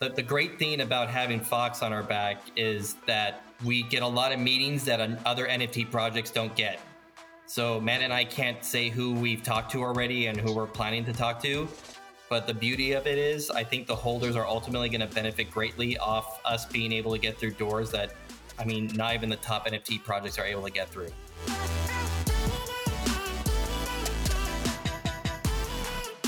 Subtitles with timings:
[0.00, 4.06] the, the great thing about having Fox on our back is that we get a
[4.06, 6.80] lot of meetings that other NFT projects don't get.
[7.46, 11.04] So Matt and I can't say who we've talked to already and who we're planning
[11.04, 11.68] to talk to.
[12.28, 15.50] But the beauty of it is, I think the holders are ultimately going to benefit
[15.50, 18.14] greatly off us being able to get through doors that,
[18.58, 21.10] I mean, not even the top NFT projects are able to get through.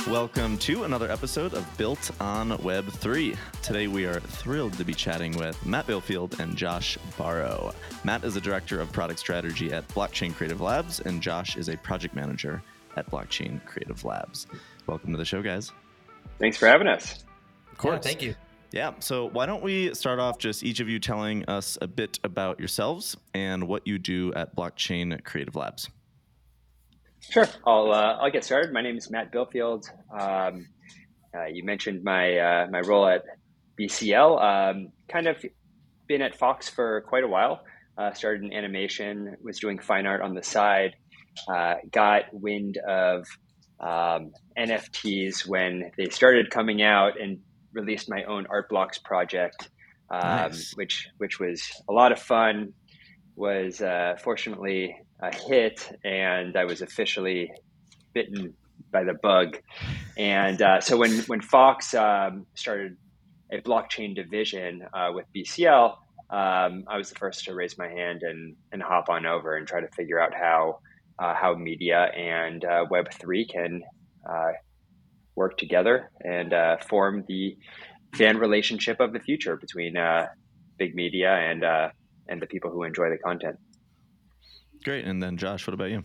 [0.08, 3.36] Welcome to another episode of Built on Web3.
[3.60, 7.74] Today we are thrilled to be chatting with Matt Bilfield and Josh Baro.
[8.04, 11.76] Matt is the director of product strategy at Blockchain Creative Labs, and Josh is a
[11.78, 12.62] project manager
[12.94, 14.46] at Blockchain Creative Labs.
[14.86, 15.72] Welcome to the show, guys.
[16.38, 17.24] Thanks for having us.
[17.72, 17.96] Of course.
[17.96, 18.36] Yeah, thank you.
[18.70, 22.20] Yeah, so why don't we start off just each of you telling us a bit
[22.22, 25.88] about yourselves and what you do at Blockchain Creative Labs?
[27.30, 28.72] Sure, I'll uh, I'll get started.
[28.72, 29.88] My name is Matt Bilfield.
[30.12, 30.68] Um,
[31.34, 33.24] uh, you mentioned my uh, my role at
[33.78, 34.42] BCL.
[34.42, 35.44] Um, kind of
[36.06, 37.62] been at Fox for quite a while.
[37.98, 40.94] Uh, started in animation, was doing fine art on the side.
[41.48, 43.26] Uh, got wind of
[43.80, 47.38] um, NFTs when they started coming out, and
[47.72, 49.68] released my own art blocks project,
[50.10, 50.72] um, nice.
[50.76, 52.72] which which was a lot of fun.
[53.34, 57.52] Was uh, fortunately a hit, and I was officially
[58.12, 58.54] bitten
[58.90, 59.58] by the bug.
[60.16, 62.96] And uh, so when when Fox um, started
[63.52, 65.96] a blockchain division uh, with BCL,
[66.30, 69.66] um, I was the first to raise my hand and and hop on over and
[69.66, 70.80] try to figure out how
[71.18, 73.82] uh, how media and uh, Web three can
[74.28, 74.52] uh,
[75.34, 77.56] work together and uh, form the
[78.14, 79.94] fan relationship of the future between
[80.78, 81.64] big media and
[82.28, 83.56] and the people who enjoy the content.
[84.86, 85.04] Great.
[85.04, 86.04] And then Josh, what about you?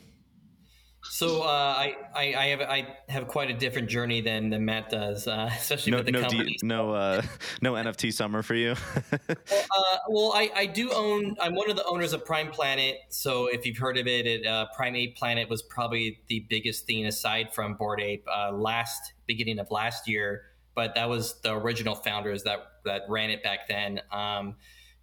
[1.03, 4.89] So uh, I, I, I have I have quite a different journey than, than Matt
[4.89, 6.45] does, uh, especially no, with the no company.
[6.45, 7.21] D, no uh,
[7.61, 8.73] no NFT summer for you.
[9.11, 11.35] well, uh, well, I, I do own.
[11.39, 12.97] I'm one of the owners of Prime Planet.
[13.09, 16.87] So if you've heard of it, it uh, Prime Ape Planet was probably the biggest
[16.87, 20.41] thing aside from Bored Ape uh, last beginning of last year.
[20.73, 24.01] But that was the original founders that that ran it back then.
[24.11, 24.55] Um,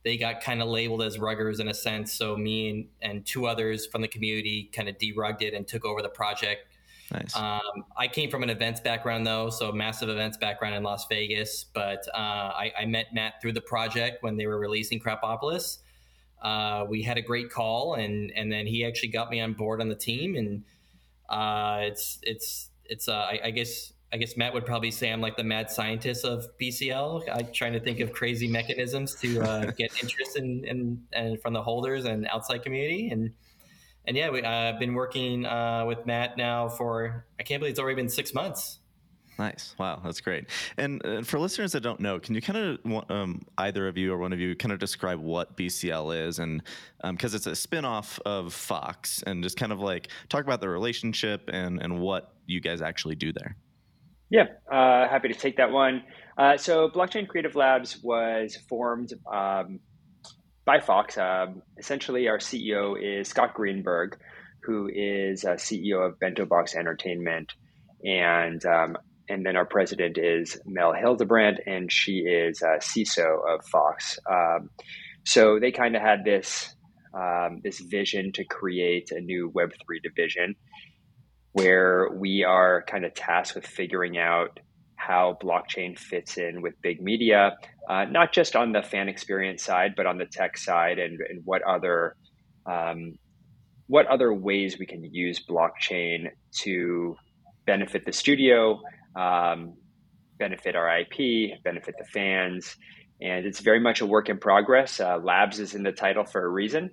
[0.04, 2.12] they got kind of labeled as ruggers in a sense.
[2.12, 5.84] So me and, and two others from the community kind of derugged it and took
[5.84, 6.66] over the project.
[7.12, 7.34] Nice.
[7.34, 11.64] Um, I came from an events background though, so massive events background in Las Vegas.
[11.72, 15.78] But uh, I, I, met Matt through the project when they were releasing Krapopolis.
[16.42, 19.81] Uh, we had a great call, and and then he actually got me on board
[19.81, 20.64] on the team, and
[21.31, 25.20] uh, it's it's it's uh, I, I guess I guess Matt would probably say I'm
[25.20, 27.24] like the mad scientist of BCL.
[27.30, 31.52] I'm trying to think of crazy mechanisms to uh, get interest in, in, in, from
[31.52, 33.10] the holders and outside community.
[33.10, 33.32] And
[34.06, 37.72] and yeah, we, uh, I've been working uh, with Matt now for I can't believe
[37.72, 38.78] it's already been six months.
[39.38, 39.76] Nice.
[39.78, 40.46] Wow, that's great.
[40.78, 44.12] And uh, for listeners that don't know, can you kind of um, either of you
[44.12, 46.62] or one of you kind of describe what BCL is, and
[47.04, 50.69] because um, it's a spinoff of Fox, and just kind of like talk about the
[50.69, 53.56] relationship and and what you guys actually do there.
[54.30, 56.02] Yeah, uh, happy to take that one.
[56.36, 59.80] Uh, so, Blockchain Creative Labs was formed um,
[60.66, 61.16] by Fox.
[61.16, 64.18] Um, essentially, our CEO is Scott Greenberg,
[64.62, 67.54] who is a CEO of Bento Box Entertainment,
[68.04, 68.96] and um,
[69.30, 74.18] and then our president is Mel Hildebrandt, and she is a CISO of Fox.
[74.30, 74.68] Um,
[75.24, 76.74] so they kind of had this
[77.14, 80.54] um, this vision to create a new Web three division
[81.53, 84.60] where we are kind of tasked with figuring out
[84.97, 87.56] how blockchain fits in with big media,
[87.88, 91.41] uh, not just on the fan experience side, but on the tech side, and, and
[91.44, 92.14] what other
[92.66, 93.14] um,
[93.87, 96.28] what other ways we can use blockchain
[96.60, 97.16] to
[97.64, 98.81] benefit the studio,
[99.16, 99.75] um,
[100.38, 102.76] benefit our IP, benefit the fans,
[103.20, 105.00] and it's very much a work in progress.
[105.00, 106.91] Uh, Labs is in the title for a reason.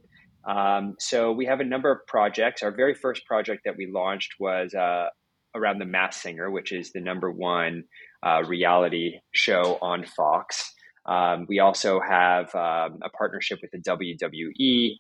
[0.48, 2.62] Um, so we have a number of projects.
[2.62, 5.08] Our very first project that we launched was uh,
[5.56, 7.84] around the Masked Singer, which is the number one
[8.26, 10.72] uh, reality show on Fox.
[11.08, 14.98] Um, we also have um, a partnership with the WWE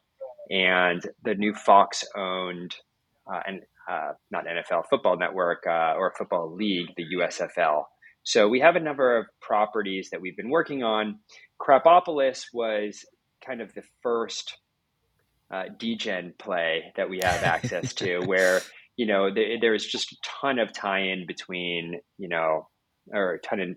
[0.50, 2.76] and the new Fox owned
[3.32, 7.84] uh, and uh, not NFL Football Network uh, or Football League, the USFL.
[8.24, 11.20] So we have a number of properties that we've been working on.
[11.62, 13.00] Krapopolis was
[13.46, 14.58] kind of the first
[15.56, 18.62] uh, degen play that we have access to, where
[18.98, 22.68] you know th- there's just a ton of tie-in between you know,
[23.14, 23.70] or a ton of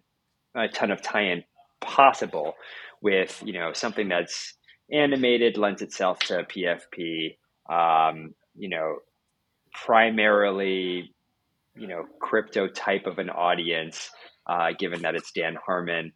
[0.55, 1.45] a ton of tie-in
[1.81, 2.55] possible
[3.01, 4.55] with you know something that's
[4.93, 7.37] animated lends itself to PFP.
[7.71, 8.97] Um, you know,
[9.73, 11.15] primarily
[11.77, 14.11] you know crypto type of an audience,
[14.49, 16.13] uh, given that it's Dan Harmon.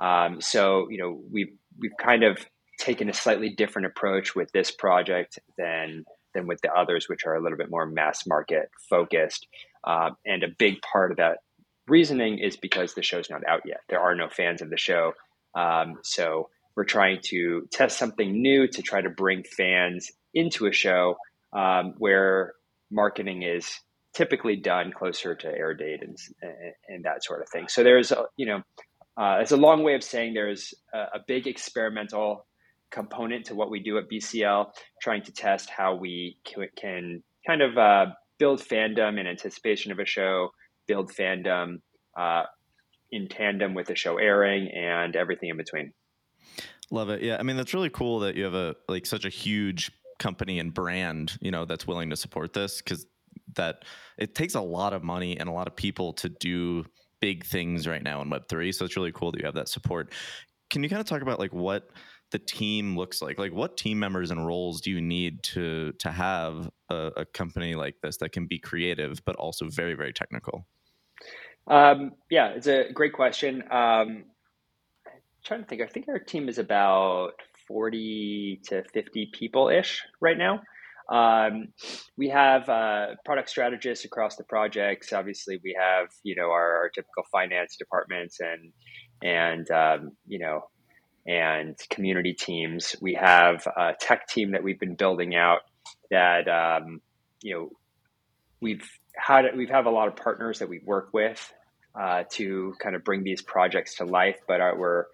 [0.00, 2.38] Um, so you know we've we've kind of
[2.84, 6.04] taken a slightly different approach with this project than
[6.34, 9.46] than with the others, which are a little bit more mass market focused.
[9.84, 11.38] Um, and a big part of that
[11.86, 13.80] reasoning is because the show's not out yet.
[13.88, 15.12] There are no fans of the show,
[15.54, 20.72] um, so we're trying to test something new to try to bring fans into a
[20.72, 21.16] show
[21.52, 22.54] um, where
[22.90, 23.80] marketing is
[24.14, 26.16] typically done closer to air date and,
[26.88, 27.66] and that sort of thing.
[27.68, 28.62] So there's, a, you know,
[29.16, 32.46] uh, it's a long way of saying there's a, a, big experimental
[32.94, 34.66] component to what we do at BCL,
[35.02, 38.06] trying to test how we can, kind of uh,
[38.38, 40.50] build fandom in anticipation of a show,
[40.86, 41.80] build fandom
[42.18, 42.44] uh,
[43.10, 45.92] in tandem with the show airing, and everything in between.
[46.90, 47.22] Love it.
[47.22, 50.58] Yeah, I mean that's really cool that you have a like such a huge company
[50.58, 53.06] and brand, you know, that's willing to support this because
[53.56, 53.84] that
[54.18, 56.84] it takes a lot of money and a lot of people to do
[57.20, 58.72] big things right now in Web3.
[58.74, 60.12] So it's really cool that you have that support.
[60.70, 61.90] Can you kind of talk about like what
[62.34, 63.38] the team looks like?
[63.38, 67.76] Like what team members and roles do you need to to have a, a company
[67.76, 70.66] like this that can be creative but also very very technical?
[71.68, 73.62] Um, yeah, it's a great question.
[73.70, 74.24] Um,
[75.44, 75.80] trying to think.
[75.80, 77.34] I think our team is about
[77.68, 80.60] 40 to 50 people ish right now.
[81.08, 81.68] Um,
[82.16, 85.12] we have uh, product strategists across the projects.
[85.12, 88.72] Obviously, we have you know our, our typical finance departments and
[89.22, 90.64] and um, you know
[91.26, 92.96] and community teams.
[93.00, 95.60] We have a tech team that we've been building out
[96.10, 97.00] that um,
[97.42, 97.70] you know
[98.60, 101.52] we've had we've have a lot of partners that we work with
[101.94, 105.04] uh, to kind of bring these projects to life, but our, we're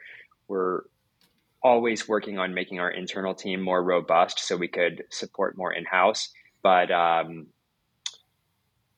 [0.49, 0.83] we're
[1.62, 5.85] always working on making our internal team more robust so we could support more in
[5.85, 6.31] house.
[6.62, 7.49] But um,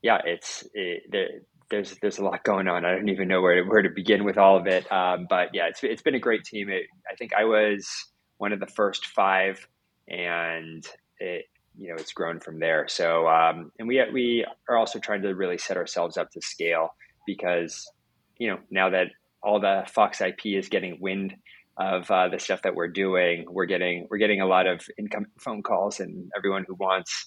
[0.01, 2.85] yeah, it's it, there's there's a lot going on.
[2.85, 4.91] I don't even know where to, where to begin with all of it.
[4.93, 6.69] Um, but yeah, it's it's been a great team.
[6.69, 7.89] It, I think I was
[8.37, 9.67] one of the first five,
[10.07, 10.87] and
[11.19, 11.47] it
[11.77, 12.87] you know it's grown from there.
[12.89, 16.91] So um, and we we are also trying to really set ourselves up to scale
[17.27, 17.91] because
[18.39, 19.07] you know now that
[19.43, 21.35] all the Fox IP is getting wind
[21.79, 23.47] of uh, the stuff that we're doing.
[23.49, 27.25] We're getting we're getting a lot of incoming phone calls and everyone who wants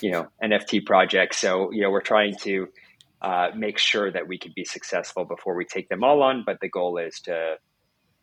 [0.00, 1.38] you know NFT projects.
[1.38, 2.68] So you know we're trying to
[3.22, 6.42] uh, make sure that we can be successful before we take them all on.
[6.44, 7.56] But the goal is to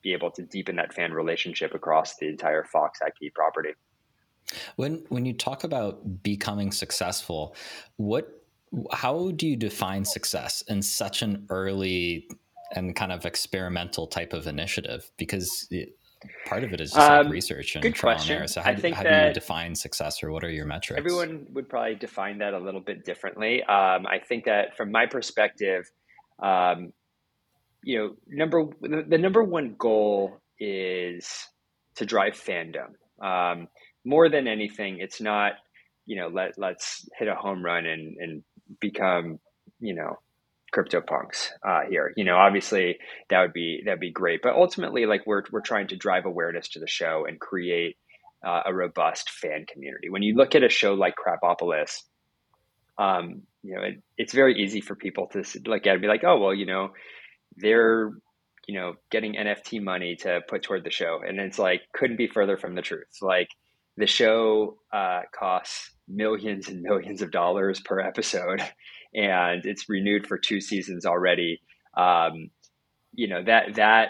[0.04, 3.72] be able to deepen that fan relationship across the entire Fox IP property.
[4.76, 7.56] When when you talk about becoming successful,
[7.98, 8.44] what
[8.92, 12.28] how do you define success in such an early
[12.76, 15.10] and kind of experimental type of initiative?
[15.18, 15.98] Because it,
[16.46, 18.34] part of it is just um, like research and trial question.
[18.34, 18.48] and error.
[18.48, 20.98] So how, do, how do you define success, or what are your metrics?
[20.98, 23.64] Everyone would probably define that a little bit differently.
[23.64, 25.90] Um, I think that from my perspective,
[26.42, 26.94] um,
[27.84, 31.30] you know, number the, the, number one goal is
[31.96, 32.94] to drive fandom.
[33.22, 33.68] Um,
[34.06, 35.54] more than anything, it's not
[36.06, 38.44] you know let let's hit a home run and and
[38.80, 39.40] become
[39.80, 40.18] you know
[40.76, 42.14] CryptoPunks uh, here.
[42.16, 42.98] You know, obviously
[43.30, 46.70] that would be that'd be great, but ultimately, like we're we're trying to drive awareness
[46.70, 47.98] to the show and create
[48.46, 50.10] uh, a robust fan community.
[50.10, 52.04] When you look at a show like Krapopolis,
[52.98, 56.24] um, you know, it, it's very easy for people to look at and be like,
[56.24, 56.90] oh, well, you know,
[57.58, 58.12] they're
[58.68, 62.28] you know getting NFT money to put toward the show, and it's like couldn't be
[62.28, 63.18] further from the truth.
[63.22, 63.50] Like
[63.98, 68.62] the show uh, costs millions and millions of dollars per episode
[69.14, 71.62] and it's renewed for two seasons already.
[71.96, 72.52] Um,
[73.14, 74.10] you know that that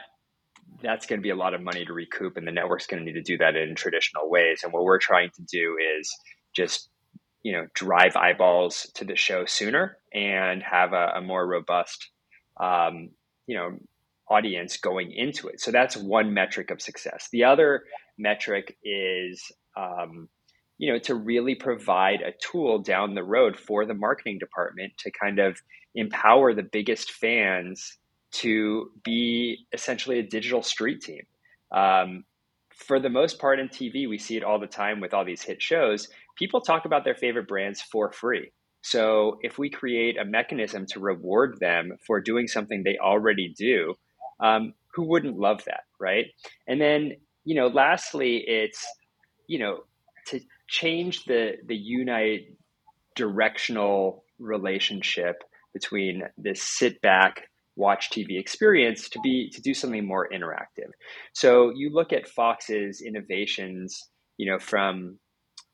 [0.82, 3.06] that's going to be a lot of money to recoup, and the network's going to
[3.06, 4.62] need to do that in traditional ways.
[4.64, 6.10] And what we're trying to do is
[6.56, 6.90] just
[7.44, 12.10] you know drive eyeballs to the show sooner and have a, a more robust
[12.60, 13.10] um,
[13.48, 13.78] you know
[14.30, 15.60] audience going into it.
[15.60, 17.30] So that's one metric of success.
[17.32, 17.84] The other
[18.18, 20.30] metric is um,
[20.80, 25.12] you know, to really provide a tool down the road for the marketing department to
[25.12, 25.62] kind of
[25.94, 27.98] empower the biggest fans
[28.32, 31.24] to be essentially a digital street team.
[31.72, 32.24] Um,
[32.74, 35.42] for the most part in TV, we see it all the time with all these
[35.42, 36.08] hit shows.
[36.38, 38.52] People talk about their favorite brands for free.
[38.82, 43.96] So if we create a mechanism to reward them for doing something they already do,
[44.40, 46.28] um, who wouldn't love that, right?
[46.68, 48.86] And then, you know, lastly, it's,
[49.48, 49.80] you know,
[50.28, 50.40] to
[50.70, 52.42] change the the unite
[53.16, 60.28] directional relationship between this sit back watch TV experience to be to do something more
[60.34, 60.90] interactive.
[61.34, 65.18] So you look at Fox's innovations, you know, from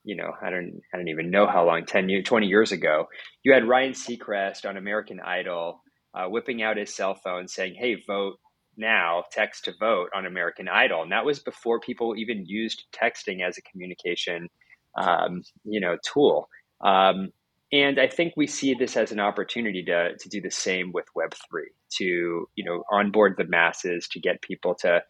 [0.04, 3.08] you know, I don't I don't even know how long, 10 years, 20 years ago,
[3.44, 5.82] you had Ryan Seacrest on American Idol
[6.14, 8.36] uh, whipping out his cell phone saying, "Hey, vote
[8.78, 13.46] now text to vote on American Idol, and that was before people even used texting
[13.46, 14.48] as a communication,
[14.96, 16.50] um, you know, tool.
[16.82, 17.32] Um,
[17.72, 21.06] and I think we see this as an opportunity to to do the same with
[21.16, 25.02] Web three, to you know onboard the masses, to get people to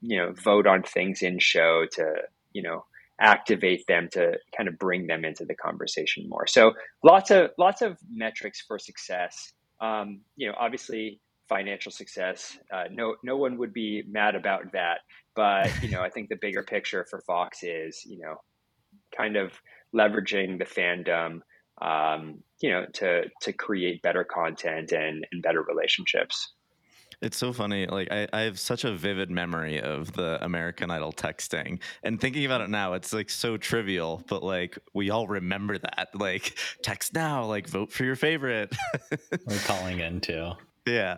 [0.00, 2.14] you know vote on things in show, to
[2.52, 2.84] you know
[3.20, 6.46] activate them to kind of bring them into the conversation more.
[6.46, 9.52] So lots of lots of metrics for success.
[9.80, 12.58] Um, you know, obviously financial success.
[12.72, 15.00] Uh, no, no one would be mad about that.
[15.34, 18.36] But you know, I think the bigger picture for Fox is you know,
[19.16, 19.52] kind of
[19.94, 21.40] leveraging the fandom,
[21.80, 26.52] um, you know, to to create better content and and better relationships.
[27.22, 27.86] It's so funny.
[27.86, 32.44] Like I, I have such a vivid memory of the American Idol texting, and thinking
[32.44, 34.22] about it now, it's like so trivial.
[34.28, 36.08] But like we all remember that.
[36.14, 37.44] Like text now.
[37.44, 38.74] Like vote for your favorite.
[39.46, 40.52] We're calling in too.
[40.86, 41.16] Yeah.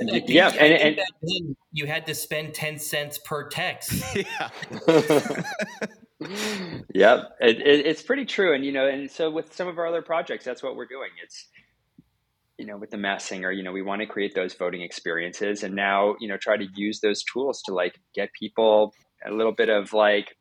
[0.00, 4.02] and yeah, and, and you had to spend ten cents per text.
[4.14, 4.50] Yeah.
[6.20, 9.86] Yep, it, it, it's pretty true, and you know, and so with some of our
[9.86, 11.10] other projects, that's what we're doing.
[11.22, 11.48] It's
[12.58, 15.62] you know, with the Masked Singer, you know, we want to create those voting experiences,
[15.62, 18.92] and now you know, try to use those tools to like get people
[19.26, 20.36] a little bit of like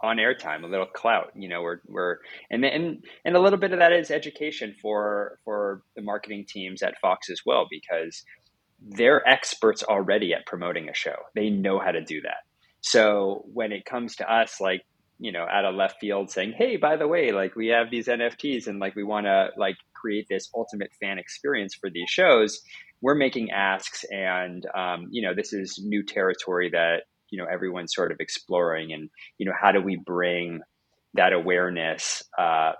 [0.00, 1.32] on airtime, a little clout.
[1.34, 2.18] You know, we're we're
[2.50, 6.82] and and and a little bit of that is education for for the marketing teams
[6.82, 8.22] at Fox as well, because
[8.80, 11.16] they're experts already at promoting a show.
[11.34, 12.44] They know how to do that.
[12.84, 14.82] So when it comes to us, like
[15.18, 18.08] you know, out of left field saying, "Hey, by the way, like we have these
[18.08, 22.60] NFTs and like we want to like create this ultimate fan experience for these shows,"
[23.00, 27.94] we're making asks, and um, you know, this is new territory that you know everyone's
[27.94, 30.60] sort of exploring and you know how do we bring
[31.14, 32.72] that awareness uh,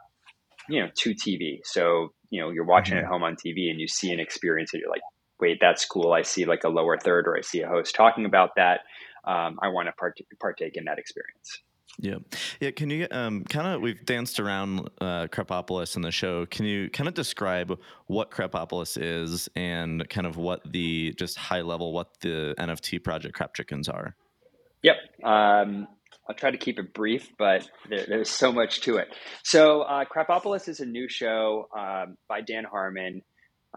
[0.68, 3.06] you know to tv so you know you're watching mm-hmm.
[3.06, 5.02] at home on tv and you see an experience and you're like
[5.40, 6.12] wait that's cool.
[6.12, 8.80] I see like a lower third or i see a host talking about that
[9.26, 11.62] um, i want to part- partake in that experience
[11.98, 12.16] yeah,
[12.60, 12.70] yeah.
[12.72, 16.44] Can you um, kind of we've danced around uh, Krapopolis in the show.
[16.46, 21.60] Can you kind of describe what Krapopolis is and kind of what the just high
[21.60, 24.16] level what the NFT project Crap Chickens are?
[24.82, 24.96] Yep.
[25.22, 25.86] Um,
[26.28, 29.08] I'll try to keep it brief, but there, there's so much to it.
[29.42, 33.22] So, uh, Krapopolis is a new show um, by Dan Harmon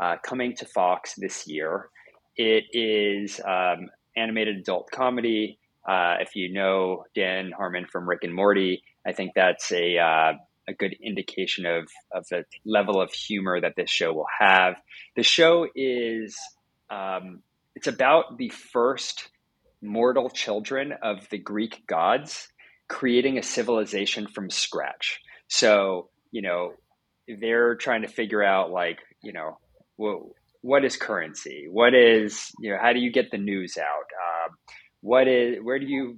[0.02, 1.90] uh, coming to Fox this year.
[2.36, 5.60] It is um, animated adult comedy.
[5.88, 10.34] Uh, if you know Dan Harmon from Rick and Morty, I think that's a uh,
[10.68, 14.76] a good indication of of the level of humor that this show will have.
[15.16, 16.38] The show is
[16.90, 17.42] um,
[17.76, 19.30] it's about the first
[19.82, 22.48] mortal children of the Greek gods,
[22.88, 25.22] creating a civilization from scratch.
[25.48, 26.74] So, you know,
[27.28, 29.60] they're trying to figure out, like, you know,
[29.96, 30.24] what,
[30.62, 31.68] what is currency?
[31.70, 34.46] What is, you know, how do you get the news out?
[34.46, 34.56] Um,
[35.02, 36.18] what is, where do you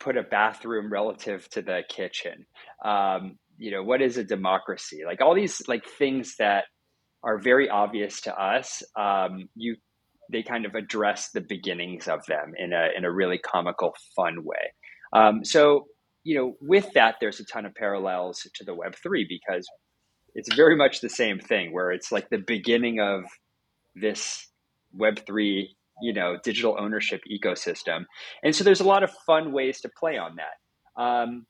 [0.00, 2.46] put a bathroom relative to the kitchen?
[2.84, 5.02] Um, you know, what is a democracy?
[5.06, 6.64] Like all these like things that
[7.22, 8.82] are very obvious to us.
[8.98, 9.76] Um, you
[10.30, 14.44] they kind of address the beginnings of them in a in a really comical, fun
[14.44, 14.72] way.
[15.12, 15.86] Um, so
[16.24, 19.66] you know, with that, there's a ton of parallels to the Web three because
[20.34, 23.22] it's very much the same thing, where it's like the beginning of
[24.00, 24.48] this
[24.92, 28.04] Web three, you know, digital ownership ecosystem,
[28.42, 31.02] and so there's a lot of fun ways to play on that.
[31.02, 31.46] Um,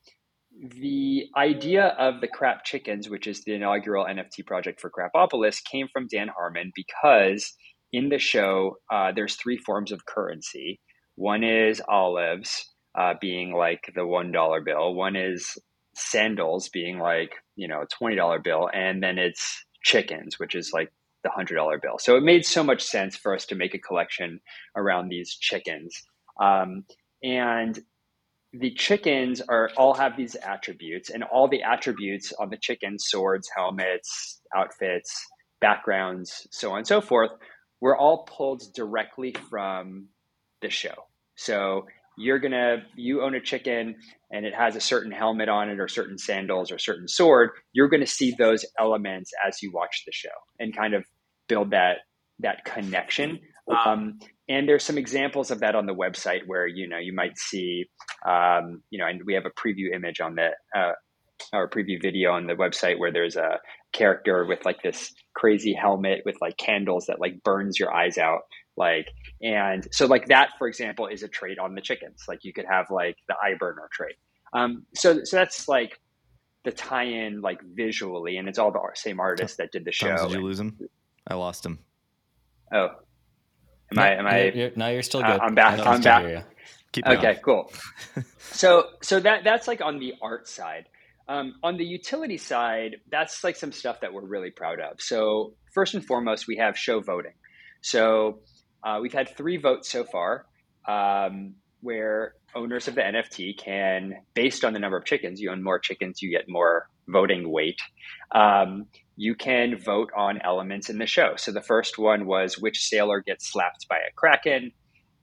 [0.59, 5.87] the idea of the Crap Chickens, which is the inaugural NFT project for Krapopolis, came
[5.93, 7.53] from Dan Harmon because
[7.93, 10.81] in the show, uh, there's three forms of currency.
[11.15, 14.95] One is olives, uh, being like the one dollar bill.
[14.95, 15.57] One is
[15.95, 20.73] sandals, being like you know a twenty dollar bill, and then it's chickens, which is
[20.73, 20.91] like
[21.27, 21.99] the hundred dollar bill.
[21.99, 24.41] So it made so much sense for us to make a collection
[24.77, 26.01] around these chickens.
[26.41, 26.85] Um,
[27.23, 27.79] and
[28.53, 33.51] the chickens are all have these attributes, and all the attributes on the chickens, swords,
[33.55, 35.27] helmets, outfits,
[35.61, 37.33] backgrounds, so on and so forth,
[37.81, 40.07] were all pulled directly from
[40.63, 40.95] the show.
[41.35, 43.97] So you're gonna you own a chicken
[44.31, 47.89] and it has a certain helmet on it or certain sandals or certain sword you're
[47.89, 51.05] gonna see those elements as you watch the show and kind of
[51.49, 51.99] build that
[52.41, 53.41] that connection.
[53.69, 57.37] Um, and there's some examples of that on the website where you know you might
[57.39, 57.87] see
[58.29, 60.93] um, you know and we have a preview image on the uh,
[61.53, 63.59] or preview video on the website where there's a
[63.93, 68.43] character with like this crazy helmet with like candles that like burns your eyes out
[68.77, 69.09] like
[69.43, 72.25] and so like that for example is a trait on the chickens.
[72.29, 74.17] Like you could have like the eye burner trait.
[74.53, 75.99] Um so so that's like
[76.65, 80.29] the tie-in like visually and it's all the same artist that did the show.
[80.29, 80.77] Did you lose him
[81.27, 81.79] i lost him
[82.73, 82.91] oh
[83.93, 84.17] Am I?
[84.17, 84.45] Am I?
[84.45, 85.41] You're, you're, no, you're still good.
[85.41, 85.79] Uh, I'm back.
[85.85, 86.45] I'm back.
[86.93, 87.71] Keep okay, cool.
[88.39, 90.89] so, so that that's like on the art side.
[91.29, 95.01] Um, on the utility side, that's like some stuff that we're really proud of.
[95.01, 97.35] So, first and foremost, we have show voting.
[97.81, 98.41] So,
[98.83, 100.47] uh, we've had three votes so far,
[100.89, 105.63] um, where owners of the NFT can, based on the number of chickens, you own
[105.63, 107.79] more chickens, you get more voting weight.
[108.33, 111.35] Um, you can vote on elements in the show.
[111.37, 114.73] So the first one was which sailor gets slapped by a kraken.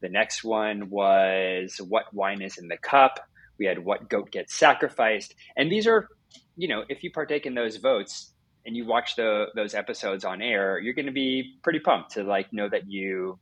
[0.01, 3.19] The next one was what wine is in the cup.
[3.59, 5.35] We had what goat gets sacrificed.
[5.55, 6.09] And these are,
[6.57, 8.33] you know, if you partake in those votes
[8.65, 12.23] and you watch the those episodes on air, you're going to be pretty pumped to
[12.23, 13.39] like know that you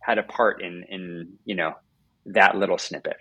[0.00, 1.74] had a part in in, you know,
[2.26, 3.18] that little snippet.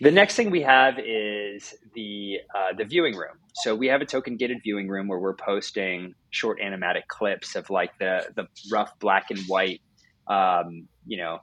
[0.00, 3.38] The next thing we have is the uh, the viewing room.
[3.54, 7.70] So we have a token gated viewing room where we're posting short animatic clips of
[7.70, 9.80] like the the rough black and white,
[10.26, 11.38] um, you know,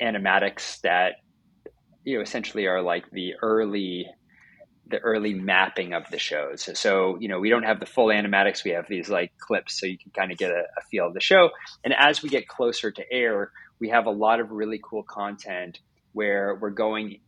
[0.00, 1.16] animatics that
[2.04, 4.06] you know essentially are like the early
[4.88, 6.68] the early mapping of the shows.
[6.78, 8.62] So, you know, we don't have the full animatics.
[8.62, 11.14] We have these like clips so you can kind of get a, a, feel of
[11.14, 11.50] the show.
[11.82, 13.50] And as we get closer to air,
[13.80, 15.80] we have a lot of really cool content
[16.12, 17.18] where we're going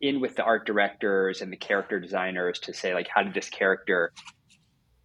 [0.00, 3.48] in with the art directors and the character designers to say like how did this
[3.48, 4.12] character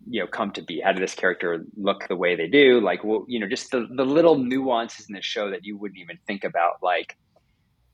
[0.10, 0.82] you know come to be?
[0.84, 2.82] How did this character look the way they do?
[2.82, 6.00] Like well, you know just the, the little nuances in the show that you wouldn't
[6.00, 7.18] even think about like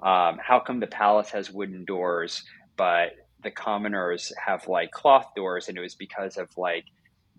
[0.02, 2.44] um, how come the palace has wooden doors
[2.78, 3.12] but
[3.44, 6.86] the commoners have like cloth doors and it was because of like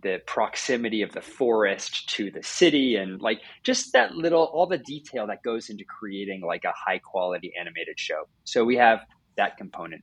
[0.02, 4.78] the proximity of the forest to the city and like just that little all the
[4.78, 8.24] detail that goes into creating like a high quality animated show.
[8.44, 9.00] So we have
[9.36, 10.02] that component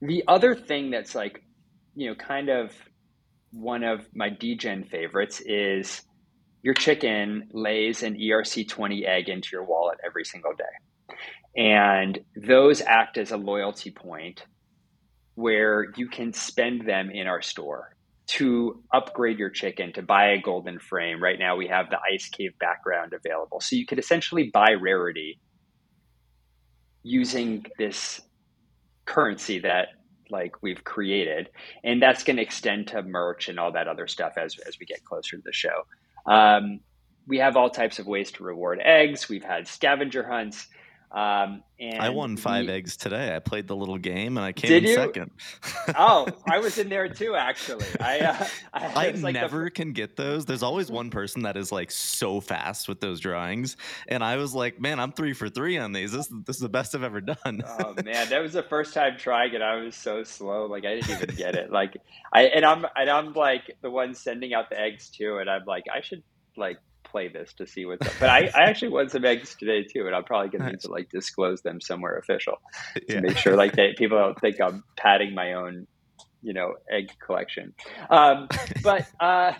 [0.00, 1.42] the other thing that's like
[1.94, 2.72] you know kind of
[3.50, 6.02] one of my degen favorites is
[6.62, 10.64] your chicken lays an erc20 egg into your wallet every single day
[11.56, 14.44] and those act as a loyalty point
[15.34, 17.90] where you can spend them in our store
[18.26, 21.22] to upgrade your chicken to buy a golden frame.
[21.22, 23.60] Right now, we have the ice cave background available.
[23.60, 25.40] So you could essentially buy rarity
[27.08, 28.20] using this
[29.04, 29.88] currency that
[30.30, 31.48] like we've created
[31.82, 34.84] and that's going to extend to merch and all that other stuff as, as we
[34.84, 35.86] get closer to the show.
[36.26, 36.80] Um,
[37.26, 39.28] we have all types of ways to reward eggs.
[39.28, 40.68] We've had scavenger hunts
[41.10, 43.34] um, and I won five we, eggs today.
[43.34, 44.94] I played the little game and I came in you?
[44.94, 45.30] second.
[45.96, 47.34] oh, I was in there too.
[47.34, 49.70] Actually, I uh, I, I like never the...
[49.70, 50.44] can get those.
[50.44, 54.54] There's always one person that is like so fast with those drawings, and I was
[54.54, 56.12] like, man, I'm three for three on these.
[56.12, 57.62] This this is the best I've ever done.
[57.78, 59.62] oh man, that was the first time trying it.
[59.62, 60.66] I was so slow.
[60.66, 61.70] Like I didn't even get it.
[61.78, 61.98] Like
[62.32, 65.64] I and I'm and I'm like the one sending out the eggs too, and I'm
[65.64, 66.24] like I should
[66.56, 66.78] like
[67.10, 68.12] play this to see what's up.
[68.20, 70.80] But I, I actually won some eggs today too, and I'm probably going to need
[70.80, 72.60] to like disclose them somewhere official
[72.94, 73.20] to yeah.
[73.20, 75.86] make sure like they, people don't think I'm padding my own,
[76.42, 77.74] you know, egg collection.
[78.10, 78.48] Um,
[78.82, 79.52] but uh,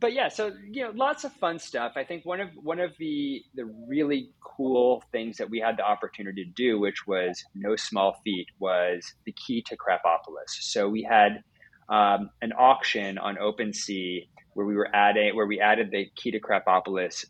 [0.00, 1.92] but yeah, so you know, lots of fun stuff.
[1.96, 5.84] I think one of one of the the really cool things that we had the
[5.84, 10.50] opportunity to do, which was no small feat, was the key to Krapopolis.
[10.60, 11.42] So we had
[11.88, 16.40] um, an auction on OpenSea where we were adding where we added the key to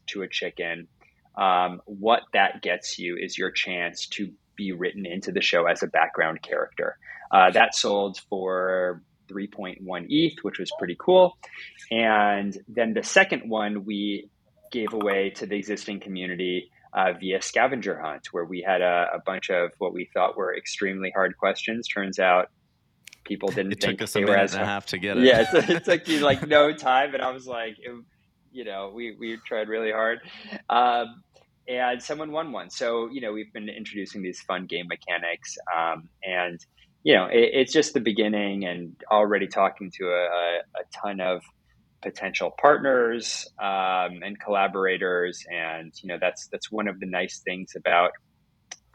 [0.07, 0.89] to a chicken.
[1.37, 5.83] Um, what that gets you is your chance to be written into the show as
[5.83, 6.97] a background character.
[7.31, 11.37] Uh, that sold for 3.1 ETH, which was pretty cool.
[11.91, 14.31] And then the second one we
[14.73, 19.21] gave away to the existing community uh, via scavenger hunt, where we had a, a,
[19.27, 21.87] bunch of what we thought were extremely hard questions.
[21.89, 22.49] Turns out
[23.29, 25.25] people didn't it think took us a minute and a half to get it.
[25.25, 27.93] Yeah, it, it took you like no time, and I was like, it,
[28.51, 30.21] you know, we we tried really hard.
[30.69, 31.23] Um,
[31.69, 32.71] and someone won one.
[32.71, 36.59] So you know, we've been introducing these fun game mechanics, um, and
[37.05, 41.21] you know, it, it's just the beginning, and already talking to a, a, a ton
[41.21, 41.43] of
[42.01, 47.75] potential partners um, and collaborators, and you know, that's that's one of the nice things
[47.77, 48.13] about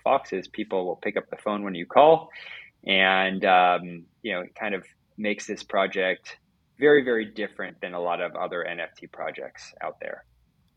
[0.03, 2.29] Fox is people will pick up the phone when you call
[2.85, 4.83] and um, you know it kind of
[5.17, 6.37] makes this project
[6.79, 10.25] very very different than a lot of other nft projects out there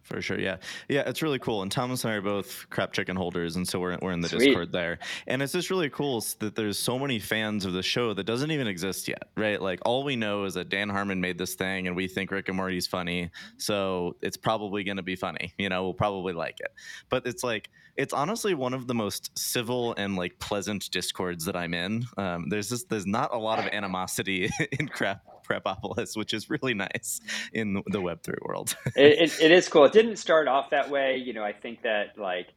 [0.06, 0.56] for sure, yeah,
[0.88, 1.62] yeah, it's really cool.
[1.62, 4.28] And Thomas and I are both crap chicken holders, and so we're we're in the
[4.28, 4.46] Sweet.
[4.46, 4.98] Discord there.
[5.26, 8.50] And it's just really cool that there's so many fans of the show that doesn't
[8.50, 9.60] even exist yet, right?
[9.60, 12.48] Like all we know is that Dan Harmon made this thing, and we think Rick
[12.48, 15.52] and Morty's funny, so it's probably going to be funny.
[15.58, 16.72] You know, we'll probably like it.
[17.08, 21.56] But it's like it's honestly one of the most civil and like pleasant discords that
[21.56, 22.04] I'm in.
[22.16, 26.74] Um, there's just there's not a lot of animosity in crap Krapopolis, which is really
[26.74, 27.20] nice
[27.52, 28.76] in the Web3 world.
[28.96, 29.84] it, it, it is cool.
[29.84, 31.16] It didn't start off that way.
[31.16, 32.48] You know, I think that like,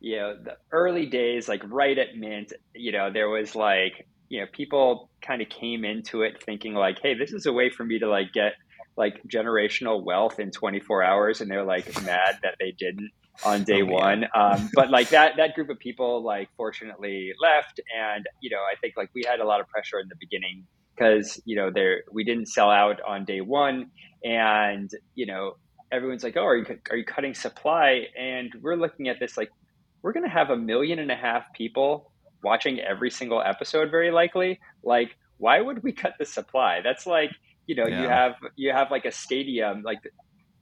[0.00, 4.40] you know, the early days, like right at Mint, you know, there was like, you
[4.40, 7.84] know, people kind of came into it thinking like, hey, this is a way for
[7.84, 8.54] me to like get
[8.96, 11.40] like generational wealth in 24 hours.
[11.40, 13.10] And they're like mad that they didn't
[13.42, 14.26] on day oh, one.
[14.34, 18.76] Um, but like that that group of people like fortunately left, and you know I
[18.80, 20.64] think like we had a lot of pressure in the beginning
[20.96, 23.90] because you know there we didn't sell out on day one,
[24.22, 25.54] and you know
[25.92, 28.06] everyone's like, oh, are you are you cutting supply?
[28.18, 29.50] And we're looking at this like
[30.02, 34.10] we're going to have a million and a half people watching every single episode, very
[34.10, 34.60] likely.
[34.82, 36.80] Like, why would we cut the supply?
[36.82, 37.30] That's like
[37.66, 38.02] you know yeah.
[38.02, 40.00] you have you have like a stadium like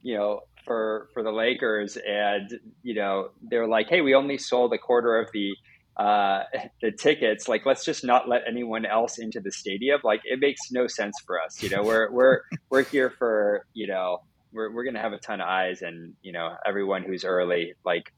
[0.01, 4.73] you know for for the Lakers, and you know they're like, hey, we only sold
[4.73, 5.53] a quarter of the
[5.97, 6.43] uh,
[6.81, 7.47] the tickets.
[7.47, 9.99] Like, let's just not let anyone else into the stadium.
[10.03, 11.61] Like, it makes no sense for us.
[11.61, 14.19] You know, we're we're we're here for you know
[14.51, 18.13] we're we're gonna have a ton of eyes, and you know everyone who's early, like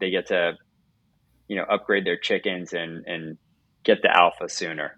[0.00, 0.54] they get to
[1.48, 3.38] you know upgrade their chickens and and
[3.84, 4.97] get the alpha sooner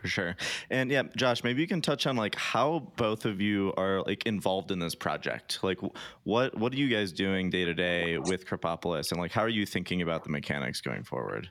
[0.00, 0.36] for sure.
[0.70, 4.26] And yeah, Josh, maybe you can touch on like how both of you are like
[4.26, 5.60] involved in this project.
[5.62, 5.78] Like
[6.24, 9.48] what what are you guys doing day to day with Krapopolis and like how are
[9.48, 11.48] you thinking about the mechanics going forward?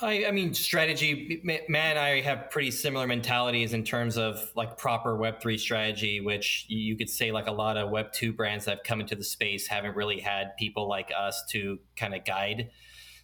[0.00, 1.42] I, I mean, strategy.
[1.44, 6.64] And I have pretty similar mentalities in terms of like proper Web three strategy, which
[6.68, 9.24] you could say like a lot of Web two brands that have come into the
[9.24, 12.70] space haven't really had people like us to kind of guide.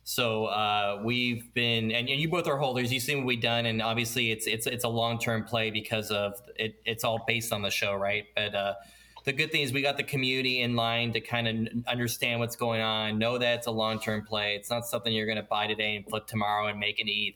[0.09, 2.93] So uh, we've been, and, you both are holders.
[2.93, 6.13] You've seen what we've done, and obviously it's it's it's a long term play because
[6.13, 6.77] of it.
[6.85, 8.25] It's all based on the show, right?
[8.37, 8.75] But uh,
[9.25, 12.55] the good thing is we got the community in line to kind of understand what's
[12.55, 14.55] going on, know that it's a long term play.
[14.55, 17.35] It's not something you're going to buy today and flip tomorrow and make an ETH.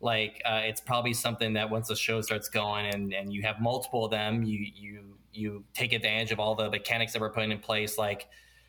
[0.00, 3.60] Like uh, it's probably something that once the show starts going and, and you have
[3.60, 7.50] multiple of them, you you you take advantage of all the mechanics that we're putting
[7.50, 8.28] in place, like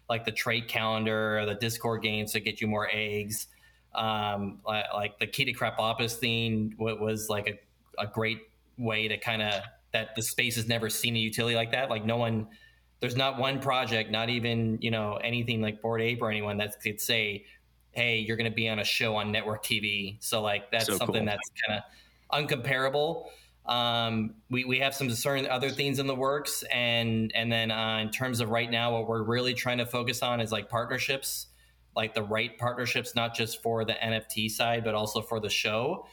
[0.10, 3.48] like the trait calendar or the Discord games to get you more eggs.
[3.96, 8.42] Um, like the key to Krapopolis thing was like a, a great
[8.78, 11.90] way to kind of that the space has never seen a utility like that.
[11.90, 12.48] Like no one,
[13.00, 16.80] there's not one project, not even you know anything like Bored Ape or anyone that
[16.82, 17.46] could say,
[17.92, 20.98] "Hey, you're going to be on a show on network TV." So like that's so
[20.98, 21.26] something cool.
[21.26, 21.84] that's kind of
[22.50, 23.26] uncomparable.
[23.68, 28.00] Um, we, we have some certain other things in the works, and and then uh,
[28.02, 31.48] in terms of right now, what we're really trying to focus on is like partnerships,
[31.96, 36.06] like the right partnerships, not just for the NFT side, but also for the show.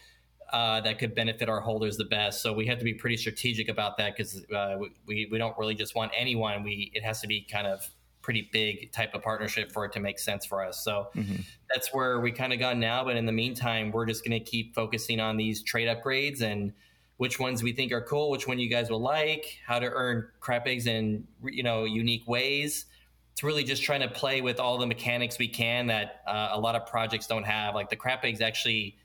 [0.53, 2.43] Uh, that could benefit our holders the best.
[2.43, 5.73] So we have to be pretty strategic about that because uh, we, we don't really
[5.73, 6.61] just want anyone.
[6.61, 7.89] We it has to be kind of
[8.25, 10.83] pretty big type of partnership for it to make sense for us.
[10.83, 11.35] So mm-hmm.
[11.71, 13.03] that's where we kind of gone now.
[13.03, 16.73] But in the meantime, we're just going to keep focusing on these trade upgrades and
[17.17, 20.27] which ones we think are cool, which one you guys will like, how to earn
[20.39, 22.85] crap eggs in you know unique ways.
[23.31, 26.59] It's really just trying to play with all the mechanics we can that uh, a
[26.59, 27.75] lot of projects don't have.
[27.75, 28.95] Like the crap eggs, actually,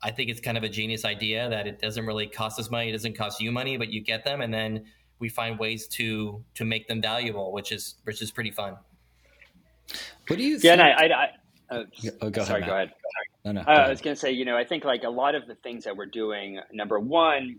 [0.00, 2.90] I think it's kind of a genius idea that it doesn't really cost us money,
[2.90, 4.84] it doesn't cost you money, but you get them, and then
[5.18, 8.76] we find ways to to make them valuable, which is which is pretty fun.
[10.28, 10.58] What do you?
[10.62, 10.80] Yeah, think?
[10.80, 11.84] I, I, I uh,
[12.22, 12.92] oh, go sorry, ahead, go ahead.
[13.44, 13.60] No, no.
[13.62, 15.54] Uh, I was going to say, you know, I think like a lot of the
[15.54, 17.56] things that we're doing, number one,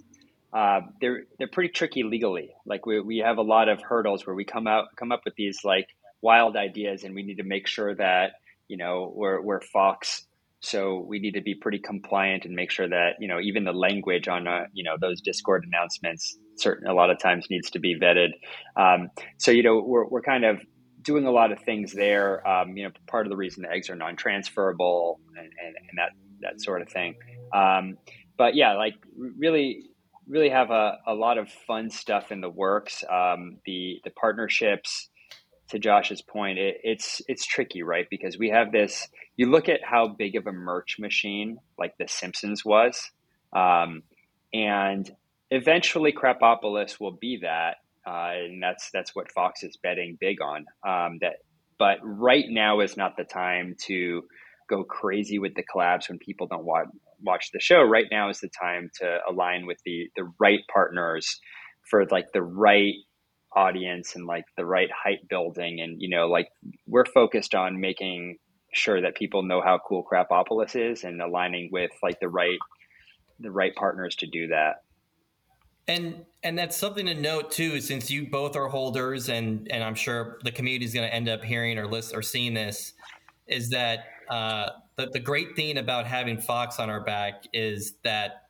[0.53, 2.53] uh, they're they're pretty tricky legally.
[2.65, 5.35] Like we we have a lot of hurdles where we come out come up with
[5.35, 5.87] these like
[6.21, 8.33] wild ideas, and we need to make sure that
[8.67, 10.25] you know we're we're Fox.
[10.63, 13.73] So we need to be pretty compliant and make sure that you know even the
[13.73, 17.79] language on uh, you know those Discord announcements certain a lot of times needs to
[17.79, 18.31] be vetted.
[18.75, 20.61] Um, so you know we're we're kind of
[21.01, 22.47] doing a lot of things there.
[22.47, 26.11] Um, you know, part of the reason the eggs are non-transferable and, and, and that
[26.41, 27.15] that sort of thing.
[27.53, 27.97] Um,
[28.37, 29.89] but yeah, like really,
[30.27, 33.03] really have a, a lot of fun stuff in the works.
[33.09, 35.09] Um, the the partnerships,
[35.69, 38.07] to Josh's point, it, it's it's tricky, right?
[38.09, 39.07] Because we have this.
[39.37, 43.11] You look at how big of a merch machine like The Simpsons was,
[43.53, 44.03] um,
[44.53, 45.09] and
[45.49, 50.65] eventually Krapopolis will be that and that's that's what Fox is betting big on.
[50.87, 51.37] Um, that,
[51.77, 54.23] but right now is not the time to
[54.69, 56.87] go crazy with the collabs when people don't watch
[57.21, 57.81] watch the show.
[57.83, 61.39] Right now is the time to align with the the right partners
[61.89, 62.95] for like the right
[63.55, 66.47] audience and like the right hype building and you know like
[66.87, 68.37] we're focused on making
[68.73, 72.59] sure that people know how cool Krapopolis is and aligning with like the right
[73.39, 74.75] the right partners to do that
[75.87, 79.95] and and that's something to note too, since you both are holders, and and I'm
[79.95, 82.93] sure the community is going to end up hearing or list or seeing this,
[83.47, 88.47] is that uh, the the great thing about having Fox on our back is that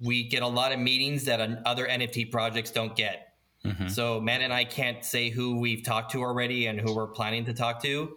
[0.00, 3.34] we get a lot of meetings that other NFT projects don't get.
[3.64, 3.88] Mm-hmm.
[3.88, 7.44] So Matt and I can't say who we've talked to already and who we're planning
[7.46, 8.16] to talk to.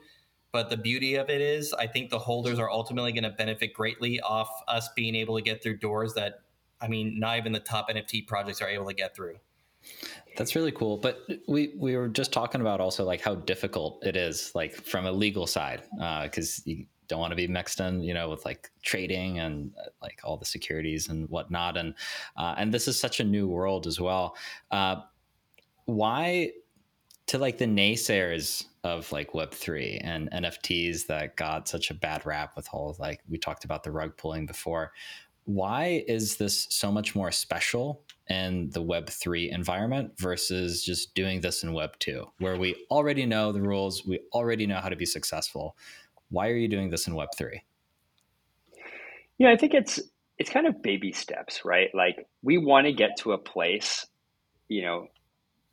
[0.52, 3.74] But the beauty of it is, I think the holders are ultimately going to benefit
[3.74, 6.40] greatly off us being able to get through doors that,
[6.82, 9.38] I mean, not even the top NFT projects are able to get through.
[10.38, 10.98] That's really cool.
[10.98, 15.06] But we we were just talking about also like how difficult it is, like from
[15.06, 15.84] a legal side,
[16.24, 19.72] because uh, you don't want to be mixed in, you know, with like trading and
[19.80, 21.78] uh, like all the securities and whatnot.
[21.78, 21.96] And
[22.36, 24.36] uh, and this is such a new world as well.
[24.70, 24.98] Uh,
[25.86, 26.52] why
[27.28, 32.56] to like the naysayers of like web3 and nfts that got such a bad rap
[32.56, 34.94] with all like we talked about the rug pulling before
[35.48, 41.64] why is this so much more special in the web3 environment versus just doing this
[41.64, 45.06] in web 2 where we already know the rules we already know how to be
[45.06, 45.78] successful?
[46.30, 47.62] Why are you doing this in web 3
[49.38, 50.02] yeah i think it's
[50.38, 51.90] it's kind of baby steps right?
[51.94, 54.06] Like we want to get to a place
[54.68, 55.08] you know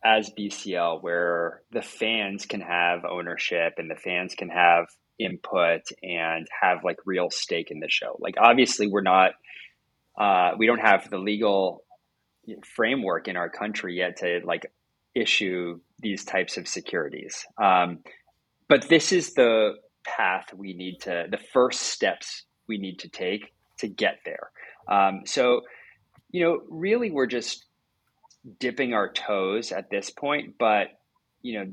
[0.05, 4.85] as BCL where the fans can have ownership and the fans can have
[5.19, 8.15] input and have like real stake in the show.
[8.19, 9.31] Like obviously we're not
[10.17, 11.83] uh, we don't have the legal
[12.63, 14.71] framework in our country yet to like
[15.13, 17.45] issue these types of securities.
[17.61, 17.99] Um,
[18.67, 19.73] but this is the
[20.05, 24.51] path we need to the first steps we need to take to get there.
[24.87, 25.61] Um, so
[26.31, 27.65] you know really we're just
[28.59, 30.87] dipping our toes at this point, but
[31.41, 31.71] you know,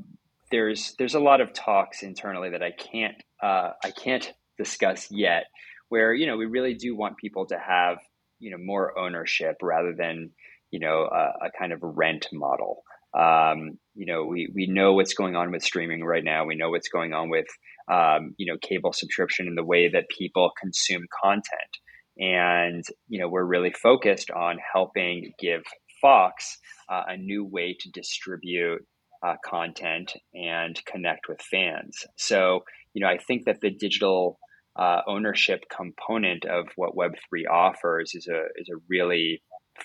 [0.51, 5.45] there's there's a lot of talks internally that I can't uh, I can't discuss yet,
[5.89, 7.99] where you know we really do want people to have
[8.43, 10.31] you know more ownership rather than
[10.71, 12.83] you know a, a kind of rent model.
[13.15, 16.45] Um, you know, we we know what's going on with streaming right now.
[16.45, 17.47] We know what's going on with
[17.91, 21.73] um, you know cable subscription and the way that people consume content.
[22.19, 25.63] And you know, we're really focused on helping give
[26.01, 26.59] Fox
[26.91, 28.85] uh, a new way to distribute
[29.25, 31.97] uh, content and connect with fans.
[32.17, 34.39] So, you know, I think that the digital
[34.77, 39.43] uh, ownership component of what Web3 offers is a, is a really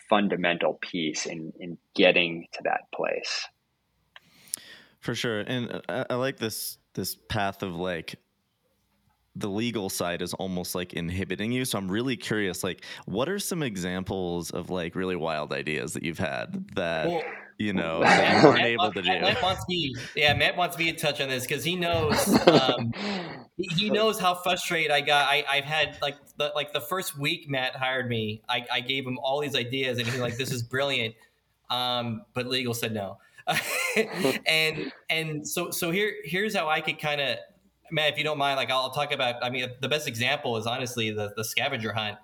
[0.10, 3.48] fundamental piece in, in getting to that place.
[5.00, 5.40] For sure.
[5.42, 8.16] And I, I like this this path of like
[9.36, 11.64] the legal side is almost like inhibiting you.
[11.64, 16.04] So I'm really curious, like, what are some examples of like really wild ideas that
[16.04, 17.22] you've had that well,
[17.58, 19.08] you know that you weren't able to do?
[19.08, 22.94] Matt wants me, yeah, Matt wants me to touch on this because he knows um,
[23.58, 25.28] he knows how frustrated I got.
[25.30, 29.06] I, I've had like the like the first week Matt hired me, I, I gave
[29.06, 31.16] him all these ideas and he's like, "This is brilliant,"
[31.70, 33.18] um, but legal said no.
[34.46, 37.38] and and so so here here's how I could kind of
[37.90, 39.42] Matt, if you don't mind, like I'll, talk about.
[39.42, 42.18] I mean, the best example is honestly the the scavenger hunt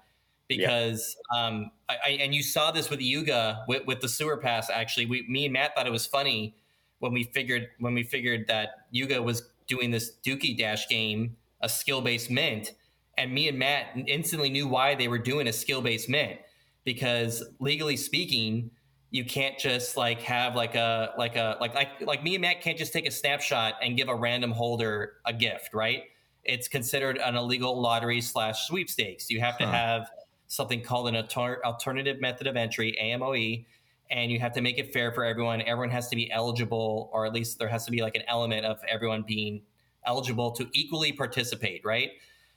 [0.47, 1.45] because yeah.
[1.45, 4.69] um, I, I, and you saw this with Yuga with, with the sewer pass.
[4.69, 6.55] Actually, we me and Matt thought it was funny
[6.99, 11.69] when we figured when we figured that Yuga was doing this Dookie Dash game, a
[11.69, 12.73] skill based mint,
[13.17, 16.39] and me and Matt instantly knew why they were doing a skill based mint
[16.83, 18.69] because legally speaking
[19.13, 22.61] you can't just like have like a like a like like like me and Matt
[22.61, 26.05] can't just take a snapshot and give a random holder a gift, right?
[26.43, 29.29] It's considered an illegal lottery slash sweepstakes.
[29.29, 29.71] You have to huh.
[29.71, 30.09] have
[30.53, 33.65] something called an alter- alternative method of entry (AMOE),
[34.11, 35.61] and you have to make it fair for everyone.
[35.61, 38.65] Everyone has to be eligible, or at least there has to be like an element
[38.65, 39.63] of everyone being
[40.05, 42.11] eligible to equally participate, right?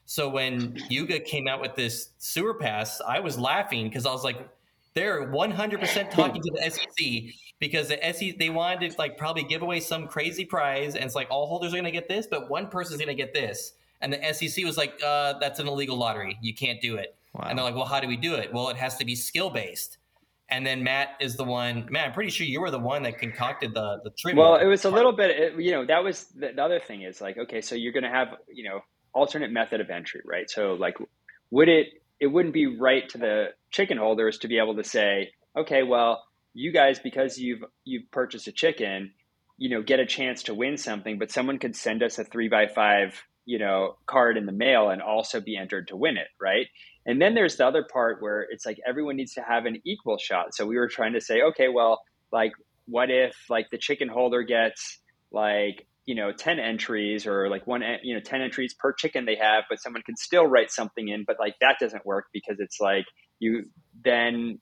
[0.04, 4.22] So when Yuga came out with this sewer pass, I was laughing because I was
[4.22, 4.36] like,
[4.94, 9.62] they're 100% talking to the SEC because the SEC they wanted to like probably give
[9.62, 12.50] away some crazy prize, and it's like all holders are going to get this, but
[12.50, 13.72] one person's going to get this.
[14.02, 16.38] And the SEC was like, uh, "That's an illegal lottery.
[16.42, 17.46] You can't do it." Wow.
[17.48, 19.50] And they're like, "Well, how do we do it?" Well, it has to be skill
[19.50, 19.98] based.
[20.48, 21.88] And then Matt is the one.
[21.90, 24.40] Man, I'm pretty sure you were the one that concocted the the trivia.
[24.40, 25.30] Well, it was a little bit.
[25.30, 28.04] It, you know, that was the, the other thing is like, okay, so you're going
[28.04, 28.80] to have you know
[29.12, 30.48] alternate method of entry, right?
[30.48, 30.96] So like,
[31.50, 31.88] would it
[32.20, 36.22] it wouldn't be right to the chicken holders to be able to say, okay, well,
[36.54, 39.12] you guys, because you've you've purchased a chicken,
[39.58, 42.48] you know, get a chance to win something, but someone could send us a three
[42.48, 46.28] by five, you know, card in the mail and also be entered to win it,
[46.40, 46.66] right?
[47.06, 50.18] And then there's the other part where it's like everyone needs to have an equal
[50.18, 50.54] shot.
[50.54, 52.00] So we were trying to say, okay, well,
[52.32, 52.52] like,
[52.86, 54.98] what if like the chicken holder gets
[55.32, 59.34] like you know 10 entries or like one you know 10 entries per chicken they
[59.34, 62.78] have but someone can still write something in but like that doesn't work because it's
[62.80, 63.04] like
[63.40, 63.64] you
[64.04, 64.60] then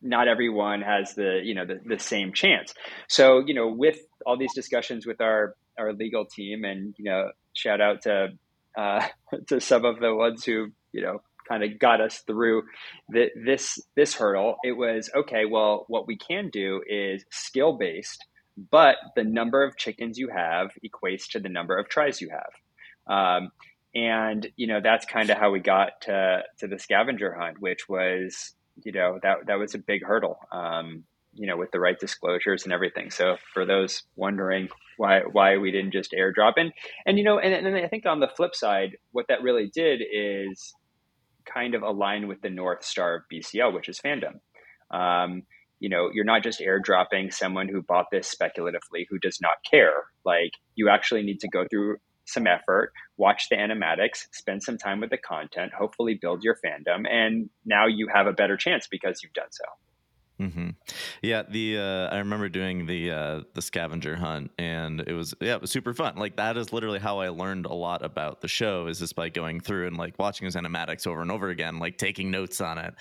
[0.00, 2.72] not everyone has the you know the, the same chance
[3.08, 7.30] so you know with all these discussions with our our legal team and you know
[7.54, 8.28] shout out to
[8.76, 9.06] uh,
[9.48, 12.62] to some of the ones who you know kind of got us through
[13.08, 14.56] the, this this hurdle.
[14.64, 15.44] It was okay.
[15.44, 18.24] Well, what we can do is skill based,
[18.70, 22.52] but the number of chickens you have equates to the number of tries you have.
[23.06, 23.50] Um,
[23.94, 27.88] and you know that's kind of how we got to to the scavenger hunt, which
[27.88, 30.38] was you know that that was a big hurdle.
[30.50, 31.04] Um,
[31.36, 33.10] you know, with the right disclosures and everything.
[33.10, 36.72] So for those wondering why why we didn't just airdrop and
[37.06, 40.00] and you know and, and I think on the flip side, what that really did
[40.00, 40.74] is
[41.44, 44.40] kind of align with the north star of BCL, which is fandom.
[44.90, 45.42] Um,
[45.80, 50.04] you know, you're not just airdropping someone who bought this speculatively who does not care.
[50.24, 55.00] Like you actually need to go through some effort, watch the animatics, spend some time
[55.00, 59.22] with the content, hopefully build your fandom, and now you have a better chance because
[59.22, 59.64] you've done so.
[60.40, 60.70] Mm-hmm.
[61.22, 65.54] Yeah, the uh, I remember doing the uh, the scavenger hunt, and it was yeah,
[65.54, 66.16] it was super fun.
[66.16, 69.28] Like that is literally how I learned a lot about the show is just by
[69.28, 72.78] going through and like watching his animatics over and over again, like taking notes on
[72.78, 72.94] it.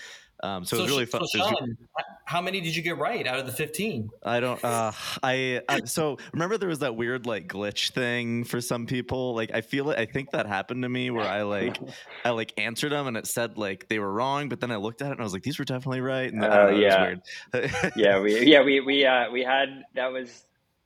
[0.44, 1.26] Um, so, so, it was really fun.
[1.28, 1.78] So Sean,
[2.26, 4.10] how many did you get right out of the 15?
[4.24, 4.92] I don't, uh,
[5.24, 9.36] I, I, so remember there was that weird like glitch thing for some people.
[9.36, 11.78] Like I feel it, I think that happened to me where I like,
[12.26, 15.02] I like answered them and it said like they were wrong, but then I looked
[15.02, 16.34] at it and I was like, these were definitely right.
[16.38, 17.16] Oh uh, yeah.
[17.96, 18.20] yeah.
[18.20, 20.44] We, yeah, we, we, uh, we had, that was,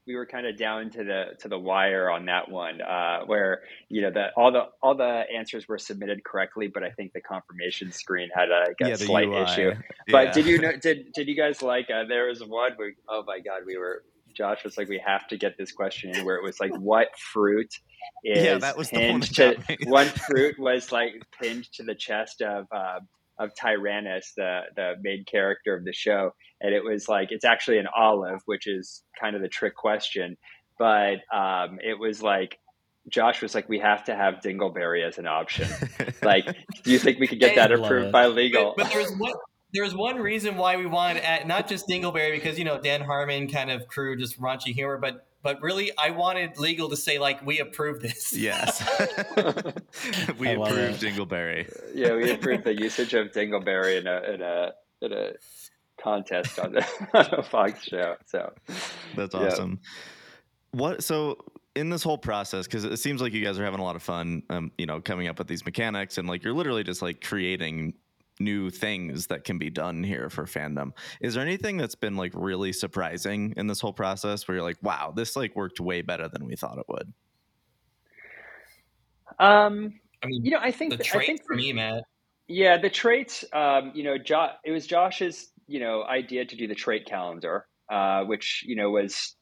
[0.07, 3.61] we were kind of down to the to the wire on that one, uh, where
[3.89, 7.21] you know the all the all the answers were submitted correctly, but I think the
[7.21, 9.41] confirmation screen had a, a yeah, slight UI.
[9.41, 9.73] issue.
[10.09, 10.31] But yeah.
[10.31, 10.71] did you know?
[10.77, 11.89] Did did you guys like?
[11.89, 14.03] Uh, there was one where oh my god, we were
[14.37, 17.07] Josh was like, we have to get this question in where it was like, what
[17.17, 17.73] fruit
[18.23, 22.67] is yeah, that was pinned to one fruit was like pinned to the chest of
[22.71, 22.99] uh,
[23.39, 27.77] of Tyrannis, the the main character of the show, and it was like it's actually
[27.77, 30.37] an olive, which is kind of the trick question,
[30.79, 32.59] but um, it was like
[33.09, 35.67] Josh was like, we have to have Dingleberry as an option.
[36.21, 36.45] like,
[36.83, 38.73] do you think we could get that approved by legal?
[38.75, 39.33] But, but there's one.
[39.73, 43.49] There's one reason why we wanted at not just Dingleberry because you know Dan Harmon
[43.49, 47.41] kind of crew just raunchy humor, but but really I wanted legal to say like
[47.45, 48.33] we approve this.
[48.33, 48.81] Yes,
[50.37, 51.73] we approve Dingleberry.
[51.95, 55.31] Yeah, we approved the usage of Dingleberry in a in a in a
[55.97, 58.17] contest on the, on a Fox show.
[58.25, 58.51] So
[59.15, 59.79] that's awesome.
[59.81, 60.81] Yeah.
[60.81, 61.37] What so
[61.77, 64.03] in this whole process because it seems like you guys are having a lot of
[64.03, 67.21] fun um, you know coming up with these mechanics and like you're literally just like
[67.21, 67.93] creating
[68.39, 70.91] new things that can be done here for fandom.
[71.21, 74.77] Is there anything that's been like really surprising in this whole process where you're like,
[74.81, 77.13] wow, this like worked way better than we thought it would?
[79.39, 82.03] Um, I mean, you know, I think the trait I think for me, Matt.
[82.47, 83.43] Yeah, the traits.
[83.53, 87.67] Um, you know, jo- it was Josh's you know idea to do the trait calendar,
[87.91, 89.35] uh, which you know was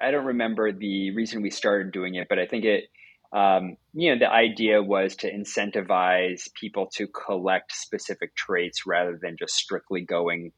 [0.00, 2.84] I don't remember the reason we started doing it, but I think it
[3.32, 9.36] um, you know, the idea was to incentivize people to collect specific traits rather than
[9.38, 10.52] just strictly going,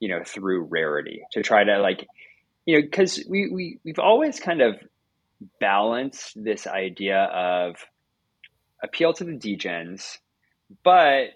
[0.00, 2.06] you know, through rarity to try to like,
[2.66, 4.76] you know, because we, we, we've always kind of
[5.60, 7.76] balanced this idea of
[8.82, 10.18] appeal to the degens,
[10.84, 11.30] but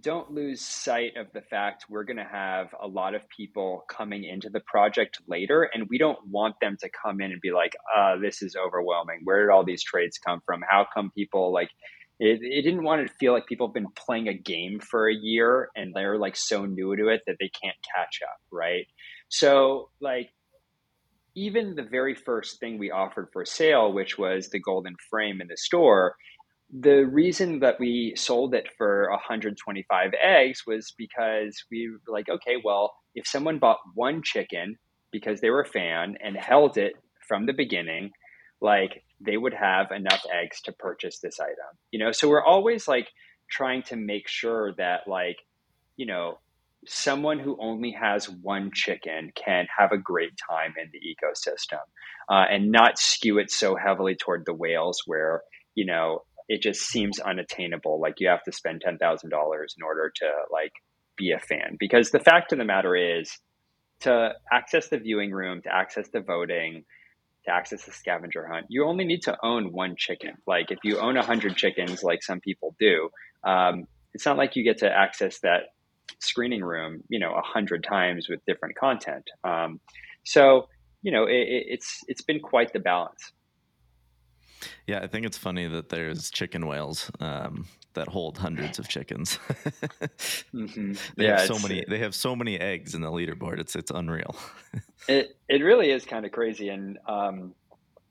[0.00, 4.24] don't lose sight of the fact we're going to have a lot of people coming
[4.24, 7.76] into the project later and we don't want them to come in and be like
[7.96, 9.20] uh, this is overwhelming.
[9.22, 10.62] Where did all these traits come from?
[10.68, 11.70] How come people like
[12.18, 15.14] it, it didn't want to feel like people have been playing a game for a
[15.14, 18.86] year and they're like so new to it that they can't catch up right?
[19.28, 20.30] So like
[21.36, 25.48] even the very first thing we offered for sale which was the golden frame in
[25.48, 26.14] the store
[26.76, 32.56] the reason that we sold it for 125 eggs was because we were like, okay,
[32.64, 34.76] well, if someone bought one chicken
[35.12, 36.94] because they were a fan and held it
[37.28, 38.10] from the beginning,
[38.60, 41.78] like they would have enough eggs to purchase this item.
[41.92, 43.06] You know, so we're always like
[43.48, 45.36] trying to make sure that like,
[45.96, 46.40] you know,
[46.86, 51.78] someone who only has one chicken can have a great time in the ecosystem
[52.28, 55.42] uh, and not skew it so heavily toward the whales where
[55.74, 58.00] you know it just seems unattainable.
[58.00, 60.72] Like you have to spend ten thousand dollars in order to like
[61.16, 61.76] be a fan.
[61.78, 63.38] Because the fact of the matter is,
[64.00, 66.84] to access the viewing room, to access the voting,
[67.46, 70.32] to access the scavenger hunt, you only need to own one chicken.
[70.46, 73.10] Like if you own a hundred chickens, like some people do,
[73.44, 75.74] um, it's not like you get to access that
[76.20, 79.24] screening room, you know, a hundred times with different content.
[79.42, 79.80] Um,
[80.24, 80.68] so
[81.02, 83.32] you know, it, it's it's been quite the balance.
[84.86, 89.38] Yeah, I think it's funny that there's chicken whales um, that hold hundreds of chickens.
[90.54, 90.92] mm-hmm.
[91.16, 91.84] They yeah, have so many.
[91.88, 93.58] They have so many eggs in the leaderboard.
[93.58, 94.36] It's it's unreal.
[95.08, 97.54] it it really is kind of crazy, and um,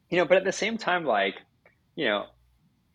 [0.09, 1.35] you know, but at the same time, like
[1.95, 2.25] you know,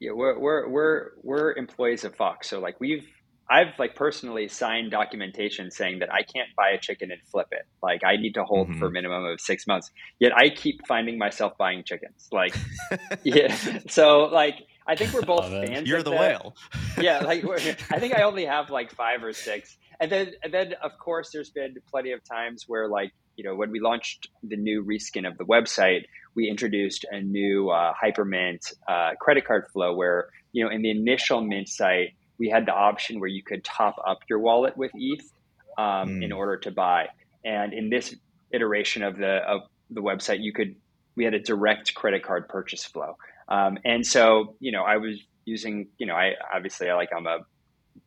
[0.01, 3.07] yeah, we're we're we're we're employees of Fox, so like we've
[3.51, 7.67] I've like personally signed documentation saying that I can't buy a chicken and flip it.
[7.83, 8.79] Like I need to hold mm-hmm.
[8.79, 9.91] for a minimum of six months.
[10.19, 12.29] Yet I keep finding myself buying chickens.
[12.31, 12.55] Like,
[13.23, 13.57] yeah.
[13.89, 15.89] So like, I think we're both fans.
[15.89, 16.55] You're the whale.
[17.01, 17.23] yeah.
[17.29, 17.45] Like
[17.91, 19.77] I think I only have like five or six.
[20.01, 23.55] And then, and then of course there's been plenty of times where like, you know,
[23.55, 28.73] when we launched the new reskin of the website, we introduced a new uh, Hypermint
[28.89, 32.73] uh, credit card flow where, you know, in the initial Mint site, we had the
[32.73, 35.31] option where you could top up your wallet with ETH
[35.77, 36.25] um, mm.
[36.25, 37.09] in order to buy.
[37.45, 38.15] And in this
[38.51, 40.77] iteration of the of the website, you could
[41.17, 43.17] we had a direct credit card purchase flow.
[43.49, 47.27] Um, and so, you know, I was using, you know, I obviously I like I'm
[47.27, 47.41] a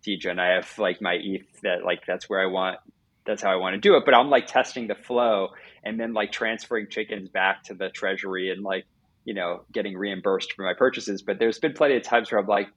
[0.03, 2.77] degen and I have like my ETH that like that's where I want
[3.25, 4.03] that's how I want to do it.
[4.05, 5.49] But I'm like testing the flow
[5.84, 8.86] and then like transferring chickens back to the treasury and like,
[9.25, 11.21] you know, getting reimbursed for my purchases.
[11.21, 12.69] But there's been plenty of times where I'm like,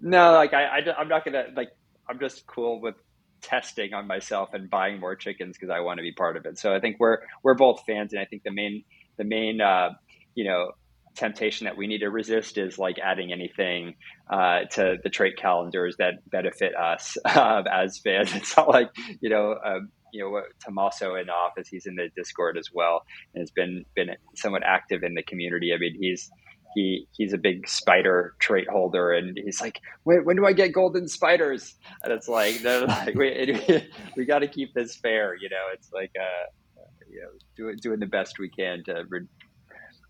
[0.00, 1.70] no, like I, I am not gonna like
[2.08, 2.96] I'm just cool with
[3.40, 6.58] testing on myself and buying more chickens because I want to be part of it.
[6.58, 8.84] So I think we're we're both fans, and I think the main
[9.18, 9.90] the main uh,
[10.34, 10.72] you know
[11.16, 13.94] temptation that we need to resist is like adding anything
[14.30, 18.32] uh, to the trait calendars that benefit us uh, as fans.
[18.34, 18.90] It's not like
[19.20, 19.56] you know.
[19.64, 23.84] Um, you know, Tommaso in office, he's in the Discord as well, and has been
[23.94, 25.72] been somewhat active in the community.
[25.72, 26.28] I mean, he's
[26.74, 31.08] he he's a big spider trait holder, and he's like, "When, do I get golden
[31.08, 35.66] spiders?" And it's like, like we, we got to keep this fair, you know.
[35.72, 39.04] It's like, uh, you know, doing doing the best we can to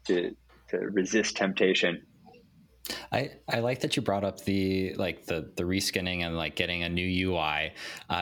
[0.07, 0.37] to
[0.69, 2.03] to resist temptation.
[3.13, 6.83] I, I like that you brought up the like the the reskinning and like getting
[6.83, 7.73] a new UI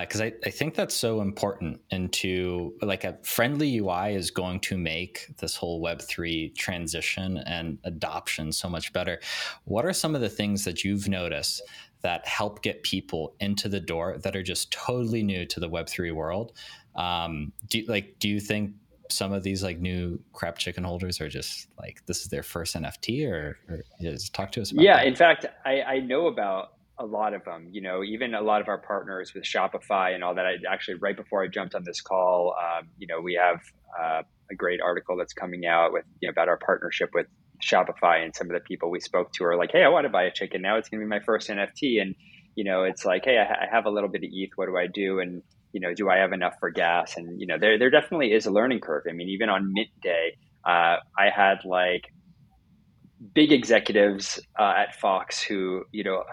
[0.01, 4.61] because uh, I, I think that's so important into like a friendly UI is going
[4.61, 9.21] to make this whole Web three transition and adoption so much better.
[9.65, 11.63] What are some of the things that you've noticed
[12.03, 15.89] that help get people into the door that are just totally new to the Web
[15.89, 16.53] three world?
[16.95, 18.73] Um, do like do you think
[19.11, 22.75] some of these like new crap chicken holders are just like this is their first
[22.75, 24.83] NFT, or, or just talk to us about.
[24.83, 24.85] It.
[24.85, 25.07] Yeah, that.
[25.07, 27.69] in fact, I, I know about a lot of them.
[27.71, 30.47] You know, even a lot of our partners with Shopify and all that.
[30.47, 33.61] I actually right before I jumped on this call, um, you know, we have
[33.99, 37.27] uh, a great article that's coming out with you know, about our partnership with
[37.63, 40.11] Shopify and some of the people we spoke to are like, hey, I want to
[40.11, 40.77] buy a chicken now.
[40.77, 42.15] It's going to be my first NFT, and
[42.55, 44.51] you know, it's like, hey, I, I have a little bit of ETH.
[44.57, 45.21] What do I do?
[45.21, 45.43] And
[45.73, 47.17] you know, do I have enough for gas?
[47.17, 49.05] And you know, there there definitely is a learning curve.
[49.09, 52.13] I mean, even on mint day, uh, I had like
[53.35, 56.25] big executives uh, at Fox who, you know,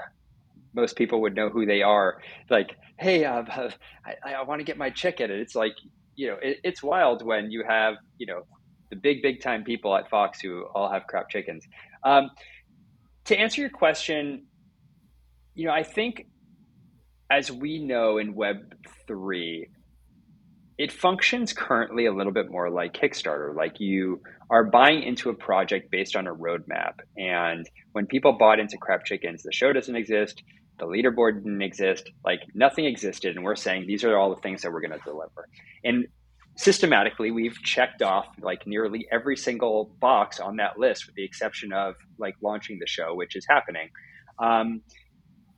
[0.74, 2.22] most people would know who they are.
[2.50, 3.44] Like, hey, uh,
[4.06, 5.74] I, I want to get my chicken, and it's like,
[6.16, 8.44] you know, it, it's wild when you have, you know,
[8.90, 11.66] the big big time people at Fox who all have crap chickens.
[12.04, 12.30] Um,
[13.26, 14.46] to answer your question,
[15.56, 16.28] you know, I think
[17.30, 19.68] as we know in Web3,
[20.78, 23.56] it functions currently a little bit more like Kickstarter.
[23.56, 26.96] Like you are buying into a project based on a roadmap.
[27.18, 30.44] And when people bought into Crap Chickens, the show doesn't exist,
[30.78, 33.36] the leaderboard didn't exist, like nothing existed.
[33.36, 35.48] And we're saying these are all the things that we're going to deliver.
[35.84, 36.08] And
[36.58, 41.72] systematically, we've checked off like nearly every single box on that list, with the exception
[41.72, 43.90] of like launching the show, which is happening.
[44.40, 44.82] Um,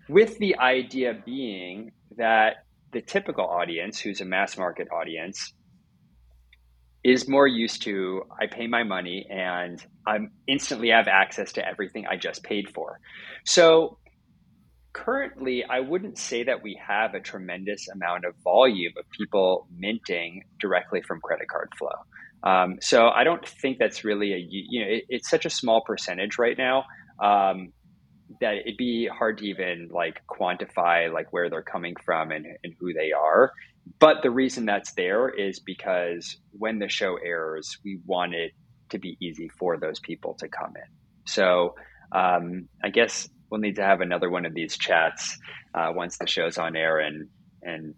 [0.09, 2.57] with the idea being that
[2.93, 5.53] the typical audience, who's a mass market audience,
[7.03, 12.05] is more used to I pay my money and I'm instantly have access to everything
[12.07, 12.99] I just paid for.
[13.45, 13.97] So
[14.93, 20.43] currently, I wouldn't say that we have a tremendous amount of volume of people minting
[20.59, 21.95] directly from credit card flow.
[22.43, 25.81] Um, so I don't think that's really a you know it, it's such a small
[25.85, 26.85] percentage right now.
[27.23, 27.73] Um,
[28.41, 32.73] that it'd be hard to even like quantify like where they're coming from and, and
[32.79, 33.51] who they are
[33.99, 38.51] but the reason that's there is because when the show airs we want it
[38.89, 40.91] to be easy for those people to come in
[41.25, 41.75] so
[42.11, 45.37] um, i guess we'll need to have another one of these chats
[45.73, 47.27] uh, once the show's on air and
[47.61, 47.95] and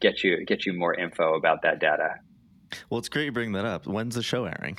[0.00, 2.14] get you get you more info about that data
[2.90, 3.86] well, it's great you bring that up.
[3.86, 4.78] When's the show airing?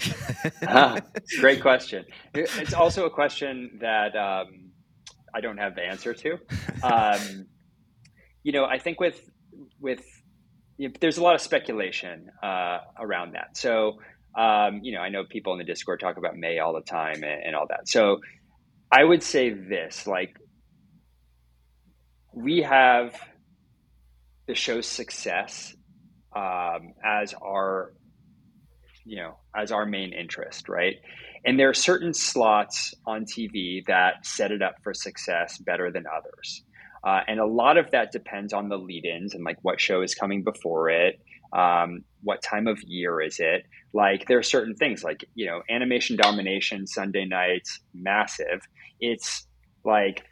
[0.67, 0.99] ah,
[1.39, 2.05] great question.
[2.33, 4.71] It's also a question that um,
[5.33, 6.37] I don't have the answer to.
[6.83, 7.47] Um,
[8.43, 9.19] you know, I think with
[9.79, 10.03] with
[10.77, 13.55] you know, there's a lot of speculation uh, around that.
[13.57, 13.99] So,
[14.37, 17.23] um, you know, I know people in the Discord talk about May all the time
[17.23, 17.87] and, and all that.
[17.87, 18.19] So,
[18.91, 20.35] I would say this: like,
[22.33, 23.15] we have
[24.47, 25.75] the show's success
[26.35, 27.93] um, as our
[29.05, 30.95] you know as our main interest right
[31.45, 36.05] and there are certain slots on tv that set it up for success better than
[36.07, 36.63] others
[37.03, 40.01] Uh, and a lot of that depends on the lead ins and like what show
[40.01, 41.19] is coming before it.
[41.51, 43.65] Um, what time of year is it?
[43.93, 48.61] Like there are certain things like, you know, animation domination, Sunday nights, massive.
[49.01, 49.45] It's
[49.83, 50.23] like,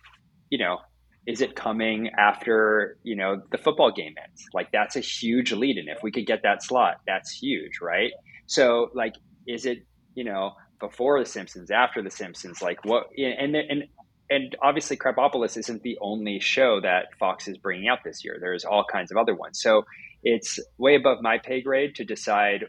[0.49, 0.79] you know,
[1.27, 4.45] is it coming after, you know, the football game ends?
[4.53, 5.89] Like that's a huge lead in.
[5.89, 8.11] If we could get that slot, that's huge, right?
[8.47, 9.13] So like,
[9.45, 9.85] is it,
[10.15, 13.83] you know, before the Simpsons, after the Simpsons, like what, and, and,
[14.29, 18.37] and obviously Krapopolis isn't the only show that Fox is bringing out this year.
[18.41, 19.61] There's all kinds of other ones.
[19.61, 19.83] So
[20.23, 22.65] it's way above my pay grade to decide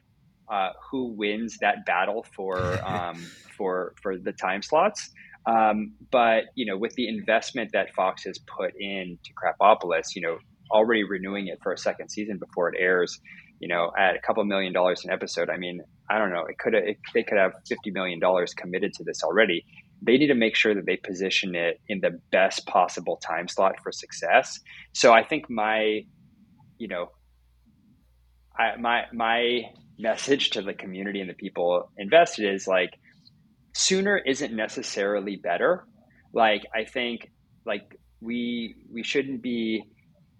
[0.50, 3.16] uh, who wins that battle for um,
[3.56, 5.10] for for the time slots.
[5.46, 10.38] Um, but you know, with the investment that Fox has put into Krapopolis, you know,
[10.70, 13.20] already renewing it for a second season before it airs,
[13.62, 15.48] you know, at a couple million dollars an episode.
[15.48, 16.44] I mean, I don't know.
[16.44, 19.64] It could it, they could have fifty million dollars committed to this already
[20.04, 23.76] they need to make sure that they position it in the best possible time slot
[23.82, 24.58] for success.
[24.92, 26.00] So I think my,
[26.78, 27.10] you know,
[28.58, 29.62] I, my my
[29.98, 32.90] message to the community and the people invested is like
[33.74, 35.84] sooner isn't necessarily better.
[36.34, 37.30] Like I think
[37.64, 39.84] like we we shouldn't be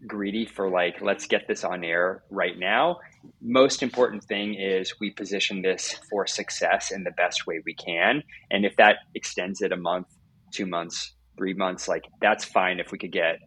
[0.07, 2.99] greedy for like let's get this on air right now
[3.41, 8.23] most important thing is we position this for success in the best way we can.
[8.51, 10.07] And if that extends it a month,
[10.53, 13.39] two months, three months, like that's fine if we could get,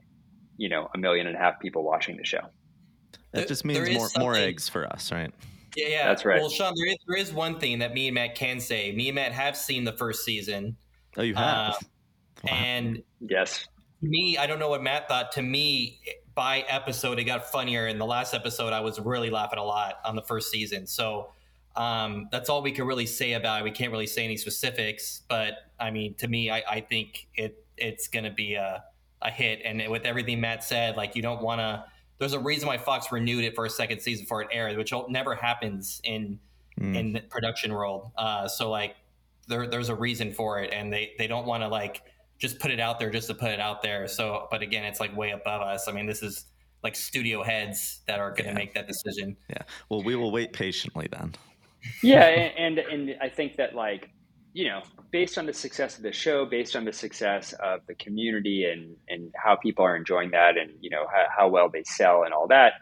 [0.58, 2.42] you know, a million and a half people watching the show.
[3.32, 5.34] That just means more more eggs for us, right?
[5.76, 6.08] Yeah, yeah.
[6.08, 6.40] That's right.
[6.40, 8.94] Well, Sean, there is, there is one thing that me and Matt can say.
[8.94, 10.78] Me and Matt have seen the first season.
[11.18, 11.44] Oh, you have?
[11.44, 11.74] Uh,
[12.46, 12.50] wow.
[12.50, 13.68] And yes.
[14.02, 15.34] Me, I don't know what Matt thought.
[15.34, 16.00] To me,
[16.36, 17.88] by episode, it got funnier.
[17.88, 20.86] In the last episode, I was really laughing a lot on the first season.
[20.86, 21.30] So
[21.76, 23.64] um, that's all we can really say about it.
[23.64, 27.66] We can't really say any specifics, but I mean, to me, I, I think it
[27.78, 28.84] it's going to be a,
[29.22, 29.62] a hit.
[29.66, 31.86] And with everything Matt said, like you don't want to.
[32.18, 34.94] There's a reason why Fox renewed it for a second season for it aired, which
[35.10, 36.40] never happens in
[36.80, 36.96] mm.
[36.96, 38.12] in the production world.
[38.18, 38.96] Uh, so like,
[39.48, 42.02] there, there's a reason for it, and they they don't want to like
[42.38, 44.08] just put it out there just to put it out there.
[44.08, 45.88] So, but again, it's like way above us.
[45.88, 46.46] I mean, this is
[46.84, 48.54] like studio heads that are going to yeah.
[48.54, 49.38] make that decision.
[49.50, 49.64] Yeah.
[49.90, 51.34] Well, we will wait patiently then.
[52.02, 52.20] yeah,
[52.58, 54.10] and, and and I think that like
[54.54, 57.96] you know, based on the success of the show, based on the success of the
[57.96, 61.84] community, and and how people are enjoying that, and you know how, how well they
[61.84, 62.74] sell and all that,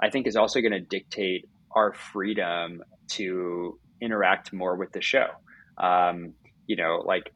[0.00, 2.82] I think is also going to dictate our freedom
[3.12, 5.28] to interact more with the show.
[5.78, 6.34] Um,
[6.66, 7.32] you know, like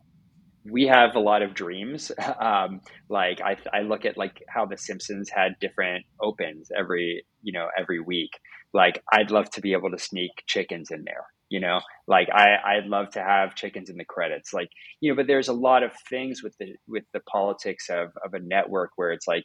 [0.70, 2.12] we have a lot of dreams.
[2.38, 7.52] Um, like I, I look at like how The Simpsons had different opens every you
[7.52, 8.30] know every week.
[8.74, 11.24] Like I'd love to be able to sneak chickens in there.
[11.48, 14.52] You know, like I I'd love to have chickens in the credits.
[14.52, 18.10] Like you know, but there's a lot of things with the with the politics of
[18.24, 19.44] of a network where it's like,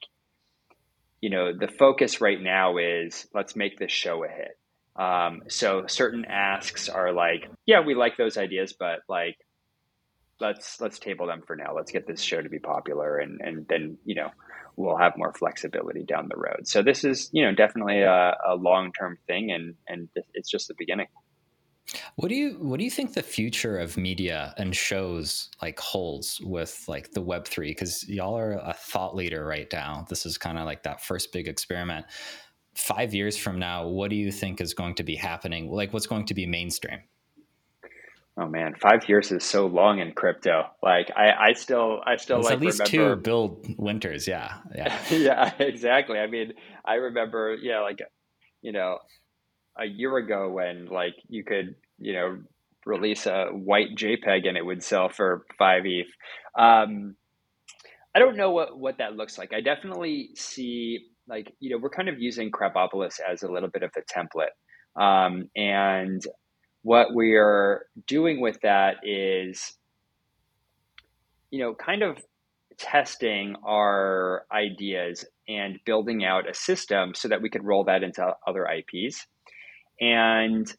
[1.22, 4.58] you know, the focus right now is let's make this show a hit.
[4.96, 9.38] Um, so certain asks are like, yeah, we like those ideas, but like
[10.42, 11.74] let's let's table them for now.
[11.76, 14.30] Let's get this show to be popular, and and then you know
[14.76, 16.68] we'll have more flexibility down the road.
[16.68, 20.68] So this is you know definitely a, a long term thing, and and it's just
[20.68, 21.08] the beginning.
[22.16, 26.40] What do you what do you think the future of media and shows like holds
[26.42, 27.72] with like the Web three?
[27.72, 30.06] Because y'all are a thought leader right now.
[30.10, 32.06] This is kind of like that first big experiment.
[32.76, 35.70] Five years from now, what do you think is going to be happening?
[35.70, 37.00] Like, what's going to be mainstream?
[38.38, 40.64] Oh man, five years is so long in crypto.
[40.82, 43.16] Like I, I still, I still it's like at least remember...
[43.16, 44.28] two Bill Winters.
[44.28, 46.18] Yeah, yeah, yeah, exactly.
[46.18, 46.54] I mean,
[46.86, 48.00] I remember, yeah, like
[48.62, 49.00] you know,
[49.78, 52.38] a year ago when like you could, you know,
[52.86, 56.08] release a white JPEG and it would sell for five ETH.
[56.58, 57.16] Um,
[58.16, 59.54] I don't know what what that looks like.
[59.54, 63.84] I definitely see like you know we're kind of using Krapopolis as a little bit
[63.84, 64.52] of a template.
[65.02, 66.22] Um, and
[66.84, 69.74] what we are doing with that is,
[71.50, 72.18] you know, kind of
[72.78, 78.36] testing our ideas and building out a system so that we could roll that into
[78.48, 79.28] other IPs.
[80.00, 80.72] And,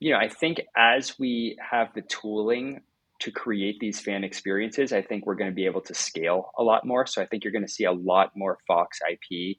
[0.00, 2.80] you know, I think as we have the tooling
[3.20, 6.62] to create these fan experiences, I think we're going to be able to scale a
[6.62, 7.06] lot more.
[7.06, 9.58] So I think you're going to see a lot more Fox IP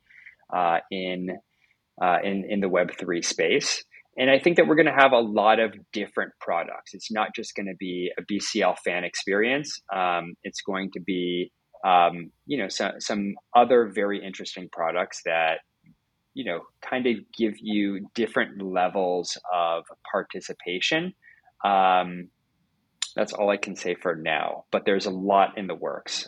[0.51, 1.37] uh, in
[2.01, 3.83] uh, in in the Web three space.
[4.17, 6.93] And I think that we're going to have a lot of different products.
[6.93, 9.79] It's not just going to be a BCL fan experience.
[9.95, 11.51] Um, it's going to be,
[11.85, 15.59] um, you know, some, other very interesting products that,
[16.33, 21.13] you know, kind of give you different levels of participation.
[21.63, 22.29] Um,
[23.15, 26.27] that's all I can say for now, but there's a lot in the works.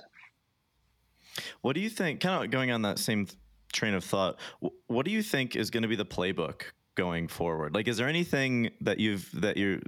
[1.61, 2.19] What do you think?
[2.19, 3.27] Kind of going on that same
[3.73, 4.39] train of thought.
[4.87, 6.63] What do you think is going to be the playbook
[6.95, 7.73] going forward?
[7.73, 9.81] Like, is there anything that you've that you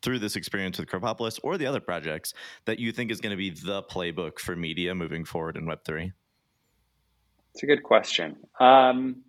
[0.00, 2.32] through this experience with Krapopolis or the other projects
[2.66, 5.84] that you think is going to be the playbook for media moving forward in Web
[5.84, 6.12] three?
[7.54, 8.36] It's a good question.
[8.60, 9.22] Um,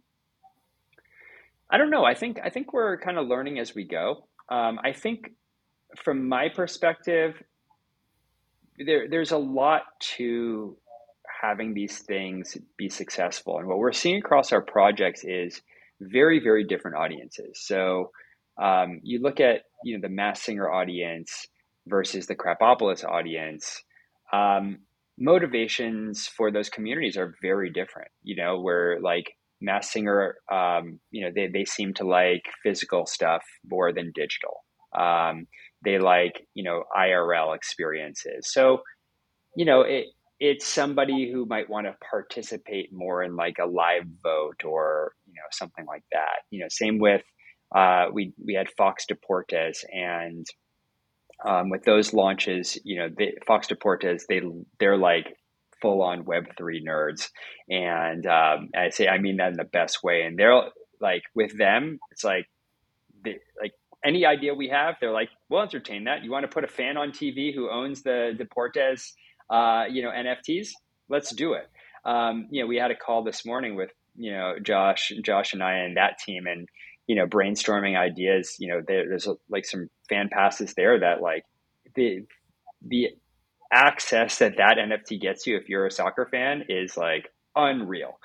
[1.69, 2.03] I don't know.
[2.03, 4.27] I think I think we're kind of learning as we go.
[4.49, 5.31] Um, I think,
[6.03, 7.41] from my perspective,
[8.77, 9.83] there there's a lot
[10.17, 10.77] to
[11.41, 13.59] having these things be successful.
[13.59, 15.61] And what we're seeing across our projects is
[16.01, 17.59] very very different audiences.
[17.61, 18.11] So
[18.61, 21.47] um, you look at you know the Masked Singer audience
[21.87, 23.83] versus the Krapopolis audience.
[24.31, 24.79] Um,
[25.17, 28.09] motivations for those communities are very different.
[28.23, 29.31] You know, where like
[29.61, 34.63] Masked Singer, um, you know, they, they seem to like physical stuff more than digital.
[34.97, 35.47] Um,
[35.83, 38.51] they like, you know, IRL experiences.
[38.51, 38.79] So,
[39.55, 40.05] you know, it,
[40.39, 45.33] it's somebody who might want to participate more in like a live vote or, you
[45.33, 46.43] know, something like that.
[46.49, 47.23] You know, same with,
[47.75, 50.45] uh, we, we had Fox Deportes and,
[51.45, 53.09] um, with those launches, you know,
[53.45, 54.41] Fox Deportes, they,
[54.79, 55.35] they're like
[55.81, 57.29] full on Web3 nerds.
[57.69, 60.21] And um, I say, I mean that in the best way.
[60.21, 60.61] And they're
[61.01, 62.45] like, with them, it's like,
[63.23, 63.73] they, like
[64.05, 66.23] any idea we have, they're like, we'll entertain that.
[66.23, 69.11] You want to put a fan on TV who owns the Deportes,
[69.49, 70.69] uh, you know, NFTs?
[71.09, 71.69] Let's do it.
[72.05, 75.63] Um, you know, we had a call this morning with, you know, Josh, Josh and
[75.63, 76.67] I and that team and,
[77.07, 81.43] you know, brainstorming ideas, you know, there, there's like some fan passes there that like
[81.95, 82.25] the,
[82.85, 83.09] the
[83.71, 88.19] access that that NFT gets you if you're a soccer fan is like unreal.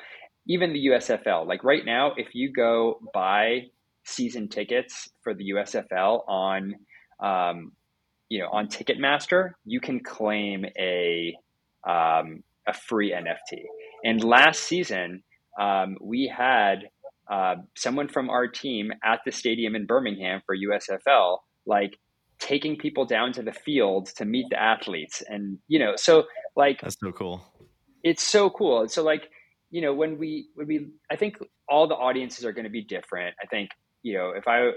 [0.46, 3.68] Even the USFL, like right now, if you go buy
[4.04, 6.74] season tickets for the USFL on,
[7.20, 7.72] um,
[8.34, 11.36] you know, on Ticketmaster, you can claim a
[11.88, 13.62] um, a free NFT.
[14.02, 15.22] And last season,
[15.60, 16.88] um, we had
[17.30, 21.96] uh, someone from our team at the stadium in Birmingham for USFL, like
[22.40, 25.22] taking people down to the field to meet the athletes.
[25.28, 26.24] And you know so
[26.56, 27.40] like that's so cool.
[28.02, 28.88] it's so cool.
[28.88, 29.30] So like
[29.70, 31.36] you know when we when we i think
[31.68, 33.36] all the audiences are going to be different.
[33.40, 33.70] I think
[34.02, 34.72] you know if i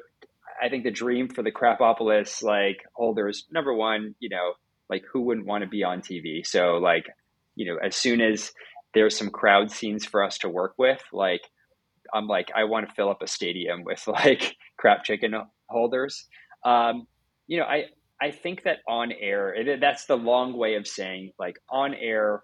[0.61, 4.53] i think the dream for the Krapopolis like holders number one you know
[4.89, 7.07] like who wouldn't want to be on tv so like
[7.55, 8.51] you know as soon as
[8.93, 11.41] there's some crowd scenes for us to work with like
[12.13, 15.33] i'm like i want to fill up a stadium with like crap chicken
[15.69, 16.25] holders
[16.63, 17.07] um,
[17.47, 17.85] you know, I
[18.21, 22.43] I think that on air that's the long way of saying like on air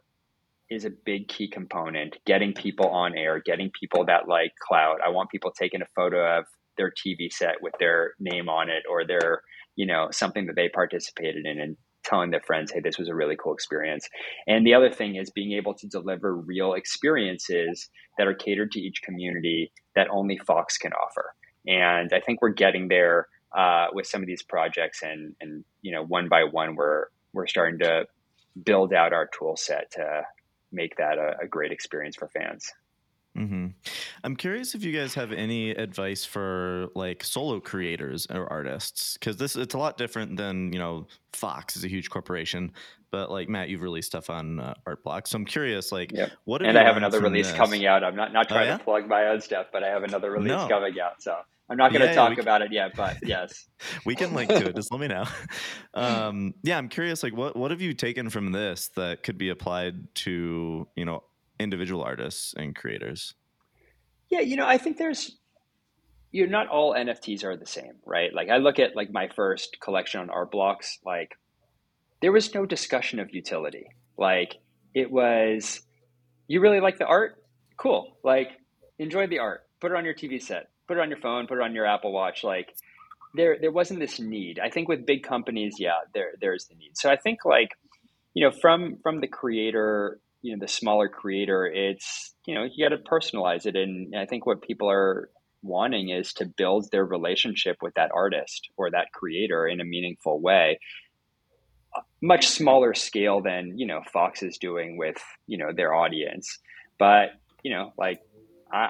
[0.69, 2.17] is a big key component.
[2.25, 4.99] Getting people on air, getting people that like cloud.
[5.05, 6.45] I want people taking a photo of
[6.77, 9.41] their TV set with their name on it or their
[9.75, 13.15] you know something that they participated in and telling their friends, hey, this was a
[13.15, 14.09] really cool experience.
[14.45, 18.81] And the other thing is being able to deliver real experiences that are catered to
[18.81, 21.33] each community that only Fox can offer.
[21.65, 25.93] And I think we're getting there uh, with some of these projects, and and you
[25.93, 28.05] know one by one we're we're starting to
[28.61, 30.23] build out our tool set to
[30.71, 32.71] make that a, a great experience for fans.
[33.37, 33.67] Mm-hmm.
[34.23, 39.37] I'm curious if you guys have any advice for like solo creators or artists because
[39.37, 42.71] this it's a lot different than you know Fox is a huge corporation,
[43.09, 46.31] but like Matt, you've released stuff on uh, Artblock, so I'm curious like yep.
[46.43, 47.57] what and I have another release this?
[47.57, 48.03] coming out.
[48.03, 48.77] I'm not not oh, trying oh, yeah?
[48.77, 50.67] to plug my own stuff, but I have another release no.
[50.67, 51.23] coming out.
[51.23, 51.35] So
[51.69, 53.67] I'm not going to talk about it yet, but yes,
[54.05, 54.75] we can link to it.
[54.75, 55.25] Just let me know.
[55.95, 57.21] Um, yeah, I'm curious.
[57.21, 61.21] Like, what what have you taken from this that could be applied to you know
[61.63, 63.33] individual artists and creators?
[64.29, 65.37] Yeah, you know, I think there's
[66.31, 68.33] you know, not all NFTs are the same, right?
[68.33, 71.37] Like I look at like my first collection on art blocks, like
[72.21, 73.87] there was no discussion of utility.
[74.17, 74.55] Like
[74.93, 75.81] it was
[76.47, 77.43] you really like the art?
[77.77, 78.17] Cool.
[78.23, 78.49] Like
[78.99, 79.61] enjoy the art.
[79.79, 81.85] Put it on your TV set put it on your phone, put it on your
[81.85, 82.43] Apple Watch.
[82.43, 82.75] Like
[83.35, 84.59] there, there wasn't this need.
[84.59, 86.91] I think with big companies, yeah, there, there's the need.
[86.97, 87.69] So I think like,
[88.33, 92.87] you know, from from the creator, you know, the smaller creator, it's you know, you
[92.87, 95.29] got to personalize it, and I think what people are
[95.63, 100.39] wanting is to build their relationship with that artist or that creator in a meaningful
[100.41, 100.77] way
[102.21, 105.17] much smaller scale than you know fox is doing with
[105.47, 106.59] you know their audience.
[106.97, 107.31] But
[107.63, 108.19] you know like
[108.71, 108.89] I,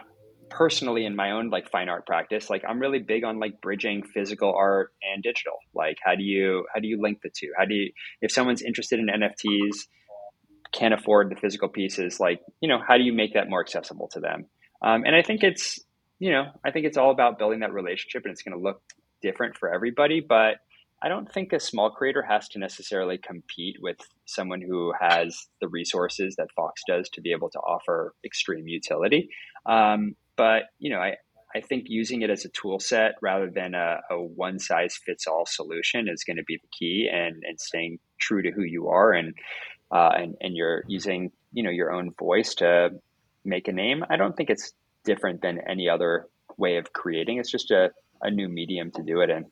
[0.49, 4.03] personally in my own like fine art practice like i'm really big on like bridging
[4.03, 5.53] physical art and digital.
[5.73, 7.51] Like how do you how do you link the two?
[7.57, 7.91] How do you
[8.21, 9.87] if someone's interested in nfts
[10.74, 14.07] can't afford the physical pieces like you know how do you make that more accessible
[14.07, 14.45] to them
[14.82, 15.80] um, and i think it's
[16.19, 18.82] you know i think it's all about building that relationship and it's going to look
[19.21, 20.57] different for everybody but
[21.03, 25.67] I don't think a small creator has to necessarily compete with someone who has the
[25.67, 29.28] resources that Fox does to be able to offer extreme utility.
[29.65, 31.17] Um, but you know, I
[31.55, 35.28] I think using it as a tool set rather than a, a one size fits
[35.28, 38.88] all solution is going to be the key, and and staying true to who you
[38.88, 39.34] are and
[39.93, 42.89] uh, and and you're using you know your own voice to
[43.45, 44.03] make a name.
[44.09, 44.73] I don't think it's
[45.05, 46.27] different than any other
[46.57, 47.37] way of creating.
[47.37, 47.91] It's just a,
[48.21, 49.45] a new medium to do it in.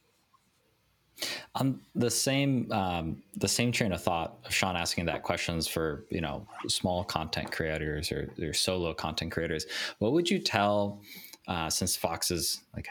[1.56, 6.06] On the same um, the same train of thought of Sean asking that questions for
[6.10, 9.68] you know small content creators or, or solo content creators,
[10.00, 11.02] what would you tell
[11.48, 12.88] uh, since Fox is like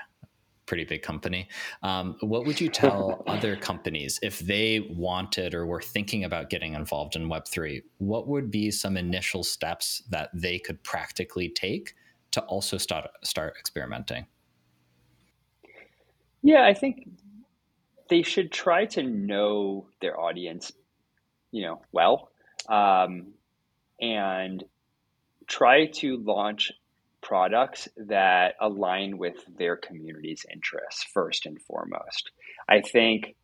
[0.71, 1.49] pretty big company,
[1.83, 6.75] um, what would you tell other companies if they wanted or were thinking about getting
[6.75, 7.83] involved in Web three?
[7.99, 11.95] What would be some initial steps that they could practically take
[12.31, 14.29] to also start start experimenting?
[16.43, 17.09] Yeah, I think
[18.09, 20.71] they should try to know their audience,
[21.51, 22.31] you know, well,
[22.69, 23.33] um,
[24.01, 24.63] and
[25.49, 26.71] try to launch
[27.23, 32.31] products that align with their community's interests first and foremost.
[32.69, 33.37] I think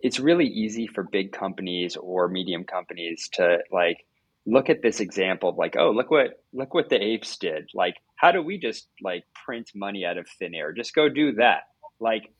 [0.00, 4.04] it's really easy for big companies or medium companies to like
[4.46, 7.68] look at this example of like, oh, look what look what the apes did.
[7.74, 10.72] Like, how do we just like print money out of thin air?
[10.72, 11.62] Just go do that.
[12.00, 12.32] Like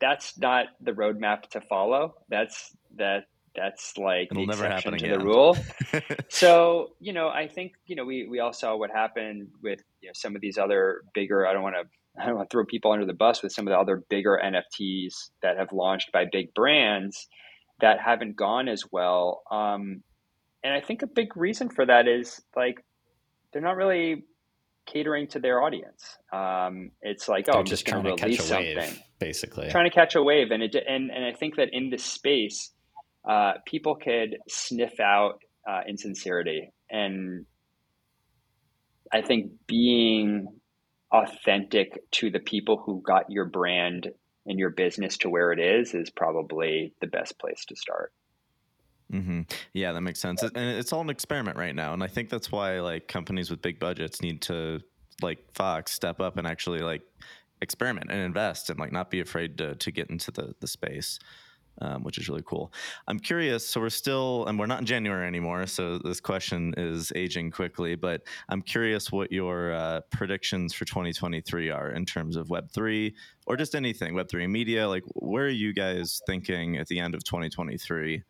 [0.00, 2.14] that's not the roadmap to follow.
[2.28, 3.24] That's that
[3.56, 5.18] that's like It'll the never exception happen to again.
[5.18, 5.56] the rule.
[6.28, 10.08] so you know, I think you know we we all saw what happened with you
[10.08, 11.46] know, some of these other bigger.
[11.46, 11.84] I don't want to.
[12.22, 14.40] I don't want to throw people under the bus with some of the other bigger
[14.42, 17.28] NFTs that have launched by big brands
[17.80, 19.42] that haven't gone as well.
[19.50, 20.02] Um,
[20.64, 22.82] and I think a big reason for that is like
[23.52, 24.24] they're not really
[24.86, 26.16] catering to their audience.
[26.32, 29.02] Um, it's like, oh, They're I'm just trying to to release catch a wave, something,
[29.18, 29.70] basically.
[29.70, 32.70] trying to catch a wave, and it and and I think that in this space,
[33.26, 37.46] uh, people could sniff out uh, insincerity, and
[39.12, 40.48] I think being
[41.12, 44.08] authentic to the people who got your brand
[44.46, 48.12] and your business to where it is is probably the best place to start.
[49.10, 50.42] hmm Yeah, that makes sense.
[50.42, 53.62] And it's all an experiment right now, and I think that's why like companies with
[53.62, 54.80] big budgets need to
[55.22, 57.02] like Fox step up and actually like
[57.62, 61.18] experiment and invest and like not be afraid to to get into the the space.
[61.82, 62.72] Um, which is really cool.
[63.06, 63.66] I'm curious.
[63.66, 65.66] So we're still, and we're not in January anymore.
[65.66, 67.96] So this question is aging quickly.
[67.96, 73.14] But I'm curious what your uh, predictions for 2023 are in terms of Web three
[73.46, 74.88] or just anything Web three media.
[74.88, 78.22] Like, where are you guys thinking at the end of 2023?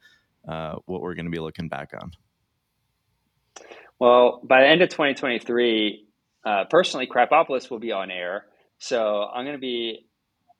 [0.49, 2.11] Uh, what we're going to be looking back on.
[3.99, 6.07] Well, by the end of 2023,
[6.45, 8.47] uh, personally, Krapopolis will be on air.
[8.79, 10.06] So I'm going to be,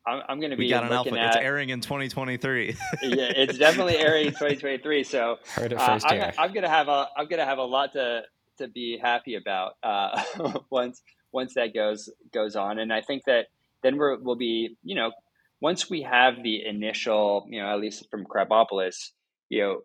[0.07, 0.65] I'm, I'm going to be.
[0.65, 1.11] We got an alpha.
[1.11, 2.77] looking It's airing in 2023.
[3.03, 5.05] yeah, it's definitely airing in 2023.
[5.05, 6.33] So Heard it uh, first I'm.
[6.39, 8.23] I'm gonna have a, I'm gonna have a lot to
[8.59, 10.23] to be happy about uh,
[10.71, 11.03] once
[11.33, 12.79] once that goes goes on.
[12.79, 13.47] And I think that
[13.83, 15.13] then we're, we'll be, you know,
[15.61, 19.11] once we have the initial, you know, at least from Krapopolis,
[19.49, 19.81] you know,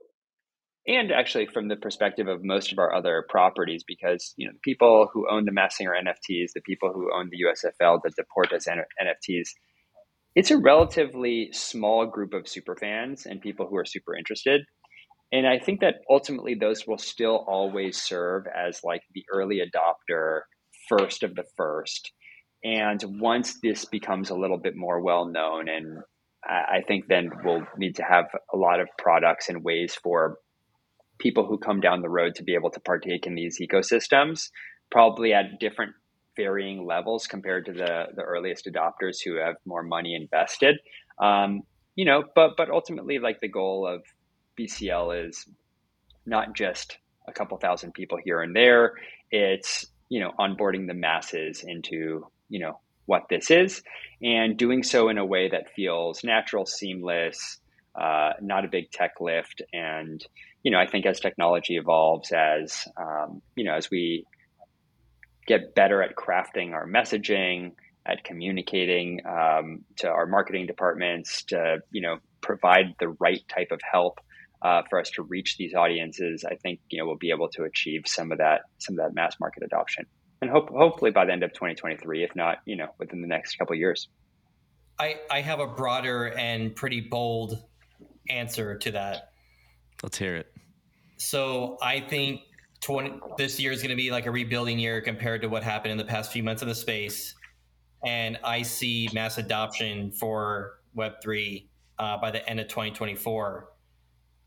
[0.87, 4.59] and actually from the perspective of most of our other properties, because you know, the
[4.63, 8.67] people who own the Masked Singer NFTs, the people who own the USFL, the Deportes
[8.67, 9.49] NFTs,
[10.35, 14.61] it's a relatively small group of super fans and people who are super interested.
[15.31, 20.41] And I think that ultimately those will still always serve as like the early adopter,
[20.89, 22.11] first of the first.
[22.63, 25.99] And once this becomes a little bit more well known, and
[26.45, 30.37] I think then we'll need to have a lot of products and ways for
[31.19, 34.49] people who come down the road to be able to partake in these ecosystems,
[34.89, 35.93] probably at different
[36.41, 40.77] varying levels compared to the the earliest adopters who have more money invested.
[41.19, 41.61] Um,
[41.95, 44.01] you know, but but ultimately, like the goal of
[44.59, 45.45] BCL is
[46.25, 48.93] not just a couple thousand people here and there.
[49.29, 53.83] It's you know onboarding the masses into you know what this is
[54.21, 57.59] and doing so in a way that feels natural, seamless,
[57.99, 60.25] uh, not a big tech lift, and
[60.63, 64.25] you know I think as technology evolves, as um, you know as we
[65.47, 67.73] get better at crafting our messaging,
[68.05, 73.79] at communicating um, to our marketing departments, to you know provide the right type of
[73.89, 74.19] help
[74.61, 76.43] uh, for us to reach these audiences.
[76.43, 79.13] I think you know we'll be able to achieve some of that some of that
[79.13, 80.05] mass market adoption,
[80.41, 83.55] and hope hopefully by the end of 2023, if not you know within the next
[83.57, 84.07] couple years.
[84.99, 87.57] I, I have a broader and pretty bold
[88.29, 89.31] answer to that.
[90.03, 90.53] Let's hear it.
[91.17, 92.41] So I think
[92.81, 95.91] 20, this year is going to be like a rebuilding year compared to what happened
[95.91, 97.35] in the past few months in the space.
[98.03, 101.67] And I see mass adoption for Web3
[101.99, 103.69] uh, by the end of 2024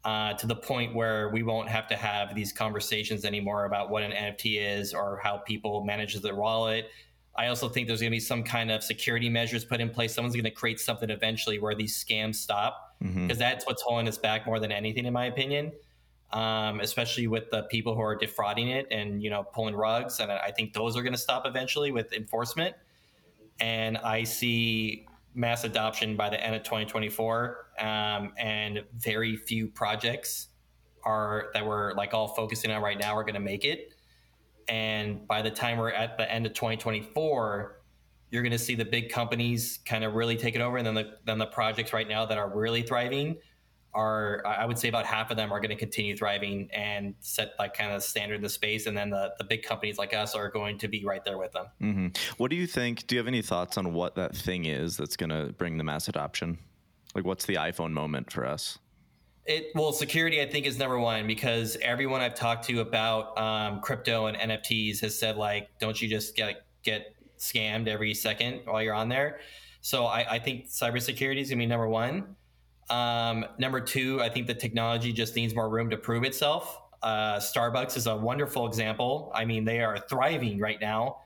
[0.05, 4.03] uh, to the point where we won't have to have these conversations anymore about what
[4.03, 6.91] an NFT is or how people manage their wallet.
[7.37, 10.15] I also think there's going to be some kind of security measures put in place.
[10.15, 13.39] Someone's going to create something eventually where these scams stop because mm-hmm.
[13.39, 15.73] that's what's holding us back more than anything, in my opinion.
[16.35, 20.33] Um, especially with the people who are defrauding it and you know pulling rugs, and
[20.33, 22.75] I think those are going to stop eventually with enforcement.
[23.61, 30.49] And I see mass adoption by the end of 2024, um, and very few projects
[31.05, 33.95] are that we're like all focusing on right now are going to make it.
[34.67, 37.81] And by the time we're at the end of 2024,
[38.31, 40.95] you're going to see the big companies kind of really take it over, and then
[40.95, 43.37] the then the projects right now that are really thriving
[43.95, 47.53] are I would say about half of them are going to continue thriving and set
[47.59, 50.35] like kind of standard in the space, and then the the big companies like us
[50.35, 51.67] are going to be right there with them.
[51.81, 52.07] Mm-hmm.
[52.37, 53.07] What do you think?
[53.07, 55.85] Do you have any thoughts on what that thing is that's going to bring the
[55.85, 56.59] mass adoption?
[57.15, 58.79] Like, what's the iPhone moment for us?
[59.47, 63.81] It well, security I think is number one because everyone I've talked to about um,
[63.81, 68.83] crypto and NFTs has said like, don't you just get get scammed every second while
[68.83, 69.41] you're on there?
[69.83, 72.37] So I, I think cybersecurity is gonna be number one.
[72.91, 76.81] Um, number two, I think the technology just needs more room to prove itself.
[77.03, 79.31] Uh, Starbucks is a wonderful example.
[79.35, 81.19] I mean, they are thriving right now,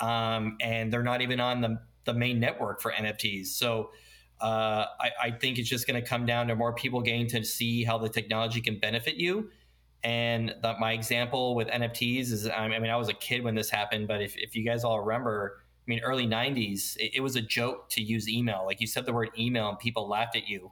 [0.00, 3.48] um, and they're not even on the, the main network for NFTs.
[3.48, 3.90] So
[4.40, 7.42] uh, I, I, think it's just going to come down to more people getting to
[7.42, 9.50] see how the technology can benefit you.
[10.04, 13.70] And the, my example with NFTs is I mean, I was a kid when this
[13.70, 17.36] happened, but if, if you guys all remember, I mean, early 90s, it, it was
[17.36, 18.64] a joke to use email.
[18.66, 20.70] Like you said the word email and people laughed at you.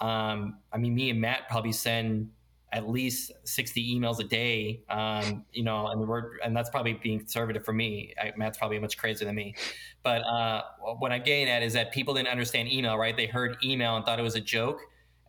[0.00, 2.30] Um, I mean, me and Matt probably send
[2.72, 7.18] at least 60 emails a day, um, you know, and we're, and that's probably being
[7.18, 8.14] conservative for me.
[8.20, 9.54] I, Matt's probably much crazier than me.
[10.02, 10.62] But uh,
[10.98, 13.16] what I'm getting at is that people didn't understand email, right?
[13.16, 14.80] They heard email and thought it was a joke.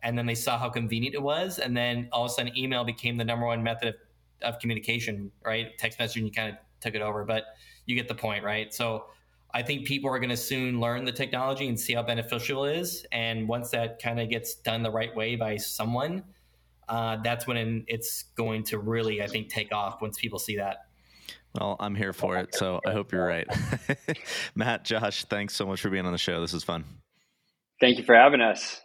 [0.02, 1.58] And then they saw how convenient it was.
[1.58, 3.94] And then all of a sudden, email became the number one method of,
[4.42, 5.76] of communication, right?
[5.78, 7.44] Text messaging, you kind of took it over, but
[7.86, 8.72] you get the point, right?
[8.72, 9.06] So
[9.52, 12.76] I think people are going to soon learn the technology and see how beneficial it
[12.76, 13.04] is.
[13.12, 16.24] And once that kind of gets done the right way by someone,
[16.88, 20.86] uh, that's when it's going to really, I think, take off once people see that.
[21.58, 23.46] Well, I'm here for it, so I hope you're right.
[24.54, 26.40] Matt, Josh, thanks so much for being on the show.
[26.40, 26.84] This is fun.
[27.80, 28.80] Thank you for having us.